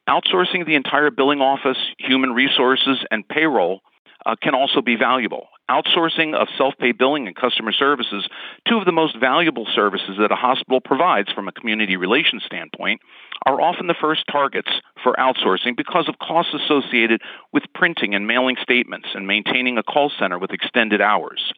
Outsourcing 0.07 0.67
the 0.67 0.75
entire 0.75 1.09
billing 1.09 1.41
office, 1.41 1.77
human 1.97 2.33
resources, 2.33 2.99
and 3.09 3.27
payroll 3.27 3.79
uh, 4.27 4.35
can 4.39 4.53
also 4.53 4.81
be 4.81 4.95
valuable. 4.95 5.47
Outsourcing 5.71 6.35
of 6.35 6.49
self 6.57 6.73
pay 6.77 6.91
billing 6.91 7.27
and 7.27 7.35
customer 7.35 7.71
services, 7.71 8.27
two 8.67 8.77
of 8.77 8.85
the 8.85 8.91
most 8.91 9.17
valuable 9.17 9.65
services 9.73 10.17
that 10.19 10.31
a 10.31 10.35
hospital 10.35 10.81
provides 10.81 11.31
from 11.31 11.47
a 11.47 11.51
community 11.53 11.95
relations 11.95 12.43
standpoint, 12.45 12.99
are 13.45 13.61
often 13.61 13.87
the 13.87 13.95
first 13.99 14.23
targets 14.29 14.69
for 15.01 15.13
outsourcing 15.13 15.77
because 15.77 16.09
of 16.09 16.19
costs 16.19 16.53
associated 16.53 17.21
with 17.53 17.63
printing 17.73 18.13
and 18.13 18.27
mailing 18.27 18.57
statements 18.61 19.07
and 19.15 19.25
maintaining 19.25 19.77
a 19.77 19.83
call 19.83 20.11
center 20.19 20.37
with 20.37 20.51
extended 20.51 21.01
hours. 21.01 21.53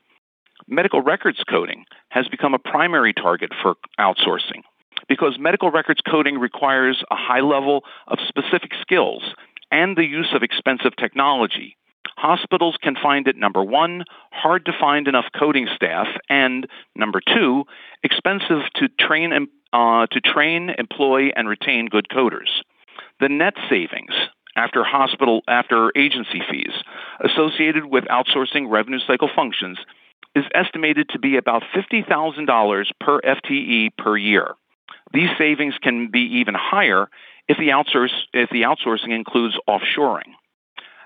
Medical 0.68 1.02
records 1.02 1.44
coding 1.50 1.86
has 2.10 2.28
become 2.28 2.54
a 2.54 2.60
primary 2.60 3.14
target 3.14 3.52
for 3.62 3.76
outsourcing 4.00 4.62
because 5.10 5.38
medical 5.40 5.72
records 5.72 6.00
coding 6.10 6.38
requires 6.38 7.04
a 7.12 7.16
high 7.16 7.42
level 7.42 7.84
of 8.08 8.20
specific 8.28 8.72
skills 8.82 9.24
and 9.72 9.98
the 9.98 10.06
use 10.06 10.30
of 10.34 10.44
expensive 10.44 10.96
technology. 10.98 11.76
Hospitals 12.18 12.78
can 12.82 12.96
find 12.96 13.28
it 13.28 13.36
number 13.36 13.64
one, 13.64 14.06
hard 14.32 14.66
to 14.66 14.74
find 14.80 15.08
enough 15.08 15.26
coding 15.38 15.68
staff, 15.76 16.08
and 16.30 16.68
number 16.96 17.22
two, 17.22 17.66
expensive 18.04 18.62
to 18.76 18.88
train 19.00 19.48
uh, 19.74 20.06
to 20.08 20.22
train, 20.22 20.70
employ, 20.78 21.30
and 21.36 21.50
retain 21.50 21.88
good 21.88 22.08
coders. 22.10 22.62
The 23.20 23.30
net 23.30 23.56
savings 23.70 24.14
after 24.56 24.84
hospital 24.84 25.42
after 25.48 25.92
agency 25.96 26.42
fees 26.50 26.74
associated 27.20 27.86
with 27.86 28.04
outsourcing 28.06 28.70
revenue 28.70 29.00
cycle 29.08 29.30
functions 29.36 29.80
is 30.36 30.46
estimated 30.54 31.10
to 31.10 31.20
be 31.20 31.38
about 31.38 31.64
$50,000 31.76 32.86
per 33.00 33.22
FTE 33.22 33.90
per 33.98 34.18
year. 34.18 34.56
These 35.14 35.30
savings 35.38 35.76
can 35.82 36.10
be 36.12 36.40
even 36.40 36.56
higher 36.56 37.08
if 37.48 37.58
the, 37.58 37.70
outsource, 37.70 38.14
if 38.34 38.50
the 38.50 38.64
outsourcing 38.64 39.14
includes 39.14 39.56
offshoring. 39.68 40.34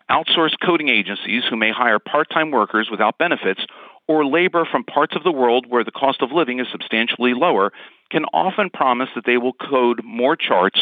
Outsourced 0.09 0.55
coding 0.63 0.87
agencies 0.89 1.43
who 1.49 1.57
may 1.57 1.71
hire 1.71 1.99
part 1.99 2.29
time 2.29 2.51
workers 2.51 2.87
without 2.89 3.17
benefits 3.17 3.65
or 4.07 4.25
labor 4.25 4.65
from 4.69 4.85
parts 4.85 5.15
of 5.15 5.23
the 5.23 5.31
world 5.31 5.65
where 5.67 5.83
the 5.83 5.91
cost 5.91 6.21
of 6.21 6.31
living 6.31 6.59
is 6.59 6.67
substantially 6.71 7.33
lower 7.33 7.71
can 8.09 8.23
often 8.33 8.69
promise 8.69 9.09
that 9.15 9.25
they 9.25 9.37
will 9.37 9.53
code 9.53 10.01
more 10.05 10.37
charts 10.37 10.79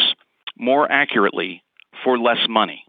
more 0.56 0.90
accurately 0.90 1.62
for 2.04 2.18
less 2.18 2.46
money. 2.48 2.84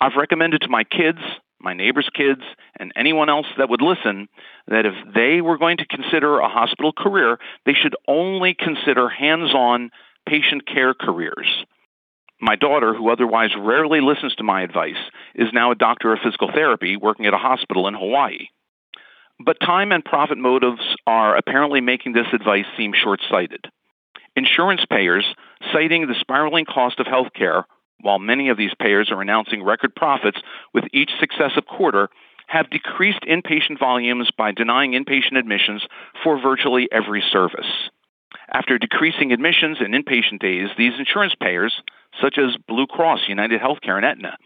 I've 0.00 0.16
recommended 0.16 0.62
to 0.62 0.68
my 0.68 0.82
kids, 0.82 1.20
my 1.60 1.74
neighbors' 1.74 2.10
kids, 2.12 2.42
and 2.78 2.92
anyone 2.96 3.30
else 3.30 3.46
that 3.56 3.70
would 3.70 3.82
listen 3.82 4.28
that 4.66 4.84
if 4.84 4.94
they 5.14 5.40
were 5.40 5.58
going 5.58 5.78
to 5.78 5.86
consider 5.86 6.38
a 6.38 6.48
hospital 6.48 6.92
career, 6.92 7.38
they 7.64 7.72
should 7.72 7.94
only 8.08 8.52
consider 8.52 9.08
hands 9.08 9.54
on 9.54 9.90
patient 10.26 10.66
care 10.66 10.92
careers. 10.92 11.64
My 12.40 12.56
daughter, 12.56 12.94
who 12.94 13.10
otherwise 13.10 13.50
rarely 13.58 14.00
listens 14.00 14.34
to 14.36 14.44
my 14.44 14.62
advice, 14.62 15.10
is 15.34 15.52
now 15.52 15.70
a 15.70 15.76
doctor 15.76 16.12
of 16.12 16.20
physical 16.22 16.50
therapy 16.52 16.96
working 16.96 17.26
at 17.26 17.34
a 17.34 17.38
hospital 17.38 17.88
in 17.88 17.94
Hawaii. 17.94 18.48
But 19.38 19.60
time 19.60 19.92
and 19.92 20.04
profit 20.04 20.38
motives 20.38 20.96
are 21.06 21.36
apparently 21.36 21.80
making 21.80 22.12
this 22.12 22.26
advice 22.32 22.66
seem 22.76 22.92
short 22.92 23.20
sighted. 23.28 23.66
Insurance 24.34 24.84
payers, 24.88 25.24
citing 25.72 26.06
the 26.06 26.14
spiraling 26.20 26.66
cost 26.66 27.00
of 27.00 27.06
health 27.06 27.28
care, 27.34 27.64
while 28.00 28.18
many 28.18 28.50
of 28.50 28.58
these 28.58 28.74
payers 28.78 29.10
are 29.10 29.22
announcing 29.22 29.62
record 29.62 29.94
profits 29.94 30.38
with 30.74 30.84
each 30.92 31.10
successive 31.18 31.66
quarter, 31.66 32.08
have 32.46 32.70
decreased 32.70 33.22
inpatient 33.22 33.78
volumes 33.78 34.30
by 34.36 34.52
denying 34.52 34.92
inpatient 34.92 35.38
admissions 35.38 35.86
for 36.22 36.40
virtually 36.40 36.88
every 36.92 37.22
service. 37.32 37.90
After 38.52 38.78
decreasing 38.78 39.32
admissions 39.32 39.78
and 39.80 39.94
inpatient 39.94 40.38
days, 40.40 40.68
these 40.76 40.98
insurance 40.98 41.34
payers, 41.40 41.82
such 42.20 42.38
as 42.38 42.56
Blue 42.68 42.86
Cross, 42.86 43.20
United 43.28 43.60
Healthcare, 43.60 43.96
and 43.96 44.04
Aetna, 44.04 44.36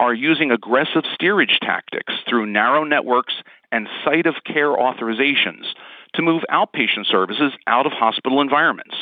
are 0.00 0.14
using 0.14 0.50
aggressive 0.50 1.04
steerage 1.14 1.58
tactics 1.60 2.12
through 2.28 2.46
narrow 2.46 2.84
networks 2.84 3.34
and 3.70 3.88
site 4.04 4.26
of 4.26 4.34
care 4.44 4.70
authorizations 4.76 5.64
to 6.14 6.22
move 6.22 6.42
outpatient 6.50 7.06
services 7.06 7.52
out 7.66 7.86
of 7.86 7.92
hospital 7.92 8.40
environments. 8.40 8.96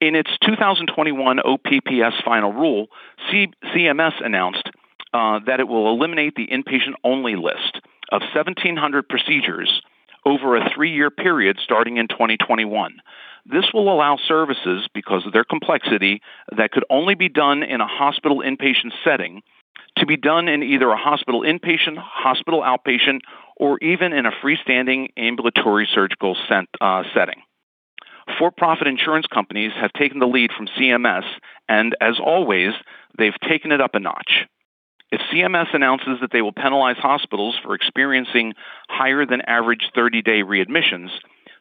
In 0.00 0.14
its 0.14 0.30
2021 0.42 1.40
OPPS 1.40 2.22
final 2.24 2.52
rule, 2.52 2.88
C- 3.30 3.52
CMS 3.74 4.24
announced 4.24 4.70
uh, 5.14 5.40
that 5.46 5.60
it 5.60 5.68
will 5.68 5.90
eliminate 5.90 6.34
the 6.34 6.46
inpatient 6.46 6.94
only 7.02 7.34
list 7.34 7.80
of 8.12 8.20
1,700 8.34 9.08
procedures 9.08 9.82
over 10.26 10.56
a 10.56 10.70
three 10.74 10.92
year 10.92 11.10
period 11.10 11.58
starting 11.62 11.96
in 11.96 12.08
2021. 12.08 13.00
This 13.50 13.66
will 13.72 13.92
allow 13.92 14.18
services, 14.26 14.88
because 14.92 15.24
of 15.24 15.32
their 15.32 15.44
complexity, 15.44 16.20
that 16.56 16.72
could 16.72 16.84
only 16.90 17.14
be 17.14 17.28
done 17.28 17.62
in 17.62 17.80
a 17.80 17.86
hospital 17.86 18.42
inpatient 18.44 18.92
setting 19.04 19.42
to 19.98 20.06
be 20.06 20.16
done 20.16 20.48
in 20.48 20.62
either 20.62 20.90
a 20.90 20.96
hospital 20.96 21.42
inpatient, 21.42 21.96
hospital 21.96 22.62
outpatient, 22.62 23.20
or 23.56 23.78
even 23.78 24.12
in 24.12 24.26
a 24.26 24.30
freestanding 24.30 25.08
ambulatory 25.16 25.88
surgical 25.92 26.36
set, 26.48 26.64
uh, 26.80 27.04
setting. 27.14 27.42
For 28.38 28.50
profit 28.50 28.88
insurance 28.88 29.26
companies 29.32 29.72
have 29.80 29.92
taken 29.92 30.18
the 30.18 30.26
lead 30.26 30.50
from 30.52 30.66
CMS, 30.66 31.24
and 31.68 31.94
as 32.00 32.18
always, 32.18 32.72
they've 33.16 33.38
taken 33.48 33.70
it 33.70 33.80
up 33.80 33.94
a 33.94 34.00
notch. 34.00 34.46
If 35.12 35.20
CMS 35.32 35.72
announces 35.72 36.18
that 36.20 36.32
they 36.32 36.42
will 36.42 36.52
penalize 36.52 36.96
hospitals 36.96 37.54
for 37.62 37.74
experiencing 37.74 38.54
higher 38.88 39.24
than 39.24 39.42
average 39.42 39.90
30 39.94 40.22
day 40.22 40.42
readmissions, 40.42 41.10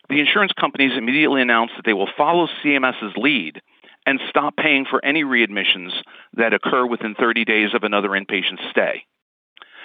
the 0.10 0.20
insurance 0.20 0.52
companies 0.60 0.98
immediately 0.98 1.42
announced 1.42 1.74
that 1.78 1.86
they 1.86 1.94
will 1.94 2.10
follow 2.18 2.48
CMS's 2.64 3.16
lead 3.18 3.62
and 4.06 4.20
stop 4.30 4.56
paying 4.56 4.86
for 4.86 5.04
any 5.04 5.24
readmissions 5.24 5.92
that 6.34 6.54
occur 6.54 6.86
within 6.86 7.16
30 7.16 7.44
days 7.46 7.74
of 7.74 7.84
another 7.84 8.10
inpatient 8.10 8.60
stay. 8.70 9.06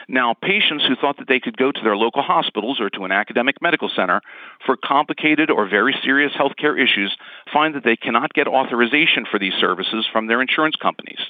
Now, 0.08 0.34
patients 0.34 0.84
who 0.86 0.96
thought 0.96 1.18
that 1.18 1.28
they 1.28 1.40
could 1.40 1.56
go 1.56 1.70
to 1.70 1.80
their 1.82 1.96
local 1.96 2.22
hospitals 2.22 2.80
or 2.80 2.90
to 2.90 3.04
an 3.04 3.12
academic 3.12 3.62
medical 3.62 3.88
center 3.88 4.20
for 4.66 4.76
complicated 4.76 5.50
or 5.50 5.68
very 5.68 5.94
serious 6.02 6.32
healthcare 6.32 6.82
issues 6.82 7.16
find 7.52 7.74
that 7.74 7.84
they 7.84 7.96
cannot 7.96 8.32
get 8.32 8.48
authorization 8.48 9.24
for 9.30 9.38
these 9.38 9.54
services 9.60 10.06
from 10.12 10.26
their 10.26 10.42
insurance 10.42 10.76
companies. 10.76 11.20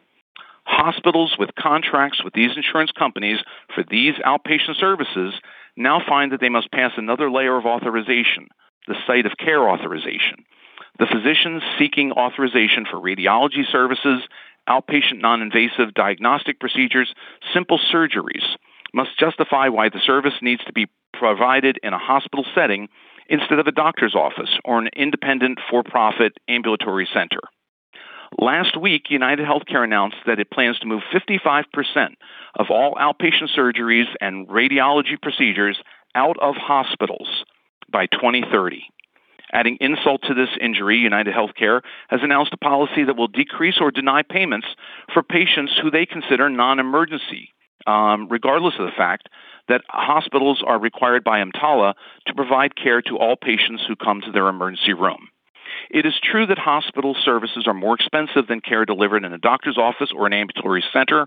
Hospitals 0.64 1.36
with 1.38 1.50
contracts 1.58 2.24
with 2.24 2.32
these 2.32 2.56
insurance 2.56 2.90
companies 2.92 3.38
for 3.74 3.84
these 3.90 4.14
outpatient 4.24 4.78
services 4.78 5.34
now 5.76 6.00
find 6.06 6.32
that 6.32 6.40
they 6.40 6.48
must 6.48 6.70
pass 6.72 6.92
another 6.96 7.30
layer 7.30 7.56
of 7.56 7.66
authorization, 7.66 8.48
the 8.90 8.96
site 9.06 9.24
of 9.24 9.38
care 9.38 9.68
authorization. 9.68 10.44
The 10.98 11.06
physicians 11.06 11.62
seeking 11.78 12.10
authorization 12.12 12.84
for 12.90 12.98
radiology 12.98 13.64
services, 13.70 14.22
outpatient 14.68 15.20
non 15.20 15.40
invasive 15.40 15.94
diagnostic 15.94 16.58
procedures, 16.58 17.14
simple 17.54 17.78
surgeries 17.78 18.44
must 18.92 19.16
justify 19.16 19.68
why 19.68 19.88
the 19.88 20.00
service 20.04 20.34
needs 20.42 20.64
to 20.64 20.72
be 20.72 20.88
provided 21.14 21.78
in 21.84 21.92
a 21.92 21.98
hospital 21.98 22.44
setting 22.52 22.88
instead 23.28 23.60
of 23.60 23.68
a 23.68 23.72
doctor's 23.72 24.16
office 24.16 24.58
or 24.64 24.80
an 24.80 24.88
independent 24.96 25.60
for 25.70 25.84
profit 25.84 26.32
ambulatory 26.48 27.08
center. 27.14 27.40
Last 28.38 28.76
week, 28.76 29.04
United 29.08 29.46
Healthcare 29.46 29.84
announced 29.84 30.16
that 30.26 30.40
it 30.40 30.50
plans 30.50 30.80
to 30.80 30.86
move 30.86 31.02
55% 31.14 31.64
of 32.56 32.66
all 32.70 32.94
outpatient 32.94 33.56
surgeries 33.56 34.08
and 34.20 34.48
radiology 34.48 35.20
procedures 35.20 35.80
out 36.16 36.36
of 36.40 36.56
hospitals 36.56 37.39
by 37.90 38.06
2030. 38.06 38.84
Adding 39.52 39.78
insult 39.80 40.22
to 40.28 40.34
this 40.34 40.50
injury, 40.60 40.98
United 40.98 41.34
Healthcare 41.34 41.80
has 42.08 42.20
announced 42.22 42.52
a 42.52 42.56
policy 42.56 43.04
that 43.04 43.16
will 43.16 43.28
decrease 43.28 43.78
or 43.80 43.90
deny 43.90 44.22
payments 44.22 44.68
for 45.12 45.22
patients 45.22 45.72
who 45.82 45.90
they 45.90 46.06
consider 46.06 46.48
non 46.48 46.78
emergency, 46.78 47.52
um, 47.86 48.28
regardless 48.28 48.74
of 48.78 48.86
the 48.86 48.96
fact 48.96 49.28
that 49.68 49.82
hospitals 49.88 50.62
are 50.64 50.78
required 50.78 51.24
by 51.24 51.40
EMTALA 51.40 51.94
to 52.26 52.34
provide 52.34 52.76
care 52.76 53.02
to 53.02 53.18
all 53.18 53.36
patients 53.36 53.82
who 53.86 53.96
come 53.96 54.20
to 54.20 54.32
their 54.32 54.48
emergency 54.48 54.92
room. 54.92 55.28
It 55.90 56.06
is 56.06 56.14
true 56.22 56.46
that 56.46 56.58
hospital 56.58 57.16
services 57.24 57.66
are 57.66 57.74
more 57.74 57.94
expensive 57.94 58.46
than 58.46 58.60
care 58.60 58.84
delivered 58.84 59.24
in 59.24 59.32
a 59.32 59.38
doctor's 59.38 59.78
office 59.78 60.10
or 60.14 60.26
an 60.26 60.32
ambulatory 60.32 60.84
center. 60.92 61.26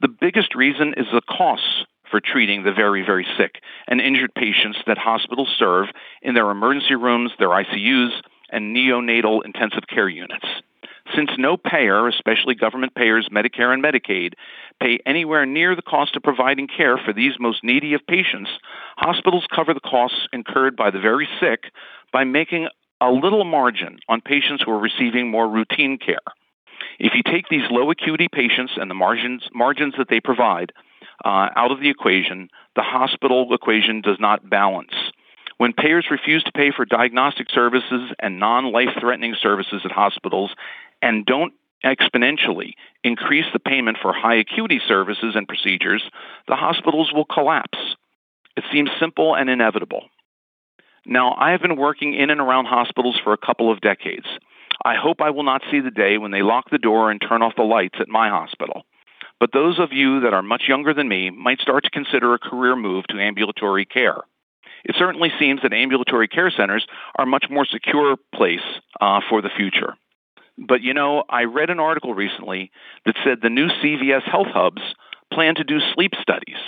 The 0.00 0.08
biggest 0.08 0.54
reason 0.54 0.94
is 0.96 1.06
the 1.12 1.22
costs 1.22 1.84
for 2.10 2.20
treating 2.20 2.62
the 2.62 2.72
very, 2.72 3.04
very 3.04 3.26
sick 3.38 3.60
and 3.86 4.00
injured 4.00 4.34
patients 4.34 4.78
that 4.86 4.98
hospitals 4.98 5.48
serve 5.58 5.88
in 6.22 6.34
their 6.34 6.50
emergency 6.50 6.94
rooms, 6.94 7.32
their 7.38 7.48
ICUs, 7.48 8.12
and 8.50 8.74
neonatal 8.74 9.44
intensive 9.44 9.86
care 9.88 10.08
units. 10.08 10.46
Since 11.14 11.30
no 11.38 11.56
payer, 11.56 12.06
especially 12.08 12.54
government 12.54 12.94
payers, 12.94 13.28
Medicare 13.32 13.72
and 13.72 13.82
Medicaid, 13.82 14.34
pay 14.80 14.98
anywhere 15.04 15.44
near 15.44 15.74
the 15.74 15.82
cost 15.82 16.14
of 16.16 16.22
providing 16.22 16.68
care 16.68 16.98
for 16.98 17.12
these 17.12 17.32
most 17.40 17.64
needy 17.64 17.94
of 17.94 18.06
patients, 18.06 18.50
hospitals 18.96 19.46
cover 19.54 19.74
the 19.74 19.80
costs 19.80 20.28
incurred 20.32 20.76
by 20.76 20.90
the 20.90 21.00
very 21.00 21.28
sick 21.40 21.64
by 22.12 22.24
making 22.24 22.68
a 23.00 23.10
little 23.10 23.44
margin 23.44 23.98
on 24.08 24.20
patients 24.20 24.62
who 24.64 24.70
are 24.72 24.78
receiving 24.78 25.30
more 25.30 25.48
routine 25.48 25.98
care. 25.98 26.18
If 26.98 27.14
you 27.14 27.22
take 27.22 27.48
these 27.48 27.70
low 27.70 27.90
acuity 27.90 28.28
patients 28.30 28.72
and 28.76 28.90
the 28.90 28.94
margins, 28.94 29.42
margins 29.54 29.94
that 29.98 30.08
they 30.08 30.20
provide 30.20 30.72
uh, 31.24 31.48
out 31.56 31.72
of 31.72 31.80
the 31.80 31.90
equation, 31.90 32.48
the 32.76 32.82
hospital 32.82 33.52
equation 33.52 34.00
does 34.00 34.18
not 34.18 34.48
balance. 34.48 34.94
When 35.58 35.72
payers 35.72 36.06
refuse 36.10 36.42
to 36.44 36.52
pay 36.52 36.70
for 36.74 36.84
diagnostic 36.84 37.48
services 37.50 38.12
and 38.18 38.38
non 38.38 38.72
life 38.72 38.88
threatening 38.98 39.34
services 39.40 39.82
at 39.84 39.92
hospitals 39.92 40.54
and 41.02 41.26
don't 41.26 41.52
exponentially 41.84 42.72
increase 43.04 43.46
the 43.52 43.58
payment 43.58 43.98
for 44.00 44.12
high 44.12 44.36
acuity 44.36 44.80
services 44.86 45.34
and 45.34 45.46
procedures, 45.46 46.02
the 46.48 46.56
hospitals 46.56 47.12
will 47.12 47.24
collapse. 47.24 47.78
It 48.56 48.64
seems 48.72 48.90
simple 48.98 49.34
and 49.34 49.48
inevitable. 49.48 50.04
Now, 51.06 51.34
I 51.38 51.52
have 51.52 51.62
been 51.62 51.76
working 51.76 52.14
in 52.14 52.30
and 52.30 52.40
around 52.40 52.66
hospitals 52.66 53.18
for 53.22 53.32
a 53.32 53.38
couple 53.38 53.72
of 53.72 53.80
decades. 53.80 54.26
I 54.84 54.94
hope 54.94 55.20
I 55.20 55.30
will 55.30 55.42
not 55.42 55.62
see 55.70 55.80
the 55.80 55.90
day 55.90 56.18
when 56.18 56.30
they 56.30 56.42
lock 56.42 56.70
the 56.70 56.78
door 56.78 57.10
and 57.10 57.20
turn 57.20 57.42
off 57.42 57.56
the 57.56 57.62
lights 57.62 57.98
at 58.00 58.08
my 58.08 58.28
hospital. 58.28 58.82
But 59.40 59.52
those 59.54 59.78
of 59.78 59.92
you 59.92 60.20
that 60.20 60.34
are 60.34 60.42
much 60.42 60.64
younger 60.68 60.92
than 60.92 61.08
me 61.08 61.30
might 61.30 61.60
start 61.60 61.84
to 61.84 61.90
consider 61.90 62.34
a 62.34 62.38
career 62.38 62.76
move 62.76 63.06
to 63.08 63.18
ambulatory 63.18 63.86
care. 63.86 64.18
It 64.84 64.96
certainly 64.98 65.32
seems 65.38 65.62
that 65.62 65.72
ambulatory 65.72 66.28
care 66.28 66.50
centers 66.50 66.86
are 67.16 67.24
a 67.24 67.28
much 67.28 67.46
more 67.50 67.64
secure 67.64 68.16
place 68.34 68.60
uh, 69.00 69.20
for 69.28 69.42
the 69.42 69.50
future. 69.56 69.94
But 70.58 70.82
you 70.82 70.92
know, 70.92 71.24
I 71.28 71.44
read 71.44 71.70
an 71.70 71.80
article 71.80 72.14
recently 72.14 72.70
that 73.06 73.16
said 73.24 73.38
the 73.40 73.48
new 73.48 73.68
CVS 73.68 74.22
health 74.22 74.48
hubs 74.48 74.82
plan 75.32 75.54
to 75.54 75.64
do 75.64 75.78
sleep 75.94 76.12
studies, 76.20 76.58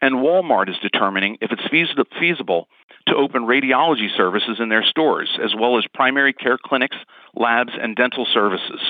and 0.00 0.16
Walmart 0.16 0.68
is 0.68 0.76
determining 0.82 1.38
if 1.40 1.50
it's 1.50 2.06
feasible 2.20 2.68
to 3.08 3.16
open 3.16 3.42
radiology 3.42 4.14
services 4.16 4.58
in 4.60 4.68
their 4.68 4.84
stores, 4.84 5.30
as 5.42 5.54
well 5.58 5.78
as 5.78 5.84
primary 5.94 6.32
care 6.32 6.58
clinics, 6.62 6.96
labs, 7.34 7.72
and 7.80 7.96
dental 7.96 8.26
services. 8.32 8.80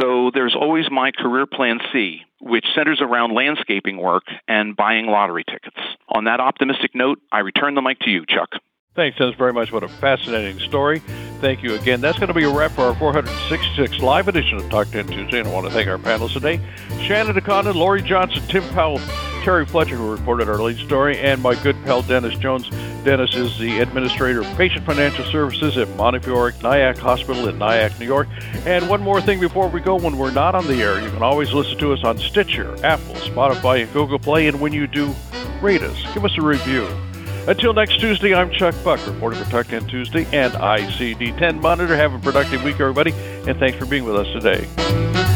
So 0.00 0.30
there's 0.32 0.54
always 0.54 0.90
my 0.90 1.10
career 1.10 1.46
plan 1.46 1.80
C, 1.92 2.22
which 2.42 2.66
centers 2.74 3.00
around 3.00 3.34
landscaping 3.34 3.96
work 3.96 4.24
and 4.48 4.76
buying 4.76 5.06
lottery 5.06 5.44
tickets. 5.44 5.78
On 6.08 6.24
that 6.24 6.40
optimistic 6.40 6.94
note, 6.94 7.20
I 7.30 7.38
return 7.38 7.74
the 7.74 7.82
mic 7.82 8.00
to 8.00 8.10
you, 8.10 8.26
Chuck. 8.26 8.50
Thanks, 8.94 9.16
Dennis, 9.16 9.36
very 9.36 9.54
much. 9.54 9.72
What 9.72 9.82
a 9.82 9.88
fascinating 9.88 10.58
story. 10.58 10.98
Thank 11.40 11.62
you 11.62 11.74
again. 11.74 12.02
That's 12.02 12.18
going 12.18 12.28
to 12.28 12.34
be 12.34 12.44
a 12.44 12.50
wrap 12.50 12.72
for 12.72 12.82
our 12.82 12.94
466 12.94 14.00
live 14.02 14.28
edition 14.28 14.58
of 14.58 14.68
Talk 14.68 14.90
10 14.90 15.06
Tuesday. 15.06 15.38
And 15.38 15.48
I 15.48 15.52
want 15.52 15.66
to 15.66 15.72
thank 15.72 15.88
our 15.88 15.96
panelists 15.96 16.34
today 16.34 16.60
Shannon 17.00 17.34
DeConda, 17.34 17.74
Lori 17.74 18.02
Johnson, 18.02 18.42
Tim 18.48 18.62
Powell, 18.70 18.98
Terry 19.42 19.66
Fletcher, 19.66 19.96
who 19.96 20.10
reported 20.10 20.48
our 20.48 20.62
lead 20.62 20.78
story, 20.78 21.18
and 21.18 21.42
my 21.42 21.60
good 21.62 21.76
pal 21.84 22.02
Dennis 22.02 22.38
Jones. 22.38 22.70
Dennis 23.04 23.34
is 23.34 23.58
the 23.58 23.80
administrator 23.80 24.42
of 24.42 24.56
patient 24.56 24.86
financial 24.86 25.24
services 25.24 25.76
at 25.76 25.88
Montefiore 25.96 26.52
Nyack 26.62 26.96
Hospital 26.98 27.48
in 27.48 27.58
Nyack, 27.58 27.98
New 27.98 28.06
York. 28.06 28.28
And 28.66 28.88
one 28.88 29.02
more 29.02 29.20
thing 29.20 29.40
before 29.40 29.68
we 29.68 29.80
go 29.80 29.96
when 29.96 30.16
we're 30.16 30.30
not 30.30 30.54
on 30.54 30.68
the 30.68 30.80
air, 30.80 31.00
you 31.00 31.10
can 31.10 31.24
always 31.24 31.52
listen 31.52 31.76
to 31.78 31.92
us 31.92 32.04
on 32.04 32.18
Stitcher, 32.18 32.72
Apple, 32.84 33.16
Spotify, 33.16 33.82
and 33.82 33.92
Google 33.92 34.20
Play. 34.20 34.46
And 34.46 34.60
when 34.60 34.72
you 34.72 34.86
do, 34.86 35.12
rate 35.60 35.82
us, 35.82 36.14
give 36.14 36.24
us 36.24 36.38
a 36.38 36.42
review. 36.42 36.86
Until 37.48 37.72
next 37.72 37.98
Tuesday, 37.98 38.34
I'm 38.34 38.52
Chuck 38.52 38.76
Buck, 38.84 39.04
reporting 39.08 39.42
for 39.42 39.64
10 39.64 39.88
Tuesday 39.88 40.24
and 40.32 40.52
ICD 40.52 41.36
10 41.36 41.60
Monitor. 41.60 41.96
Have 41.96 42.14
a 42.14 42.18
productive 42.20 42.62
week, 42.62 42.78
everybody, 42.78 43.10
and 43.10 43.58
thanks 43.58 43.76
for 43.76 43.86
being 43.86 44.04
with 44.04 44.14
us 44.14 44.28
today. 44.28 45.31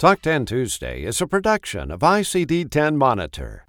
Talk 0.00 0.22
10 0.22 0.46
Tuesday 0.46 1.02
is 1.02 1.20
a 1.20 1.26
production 1.26 1.90
of 1.90 2.00
ICD 2.00 2.70
10 2.70 2.96
Monitor. 2.96 3.66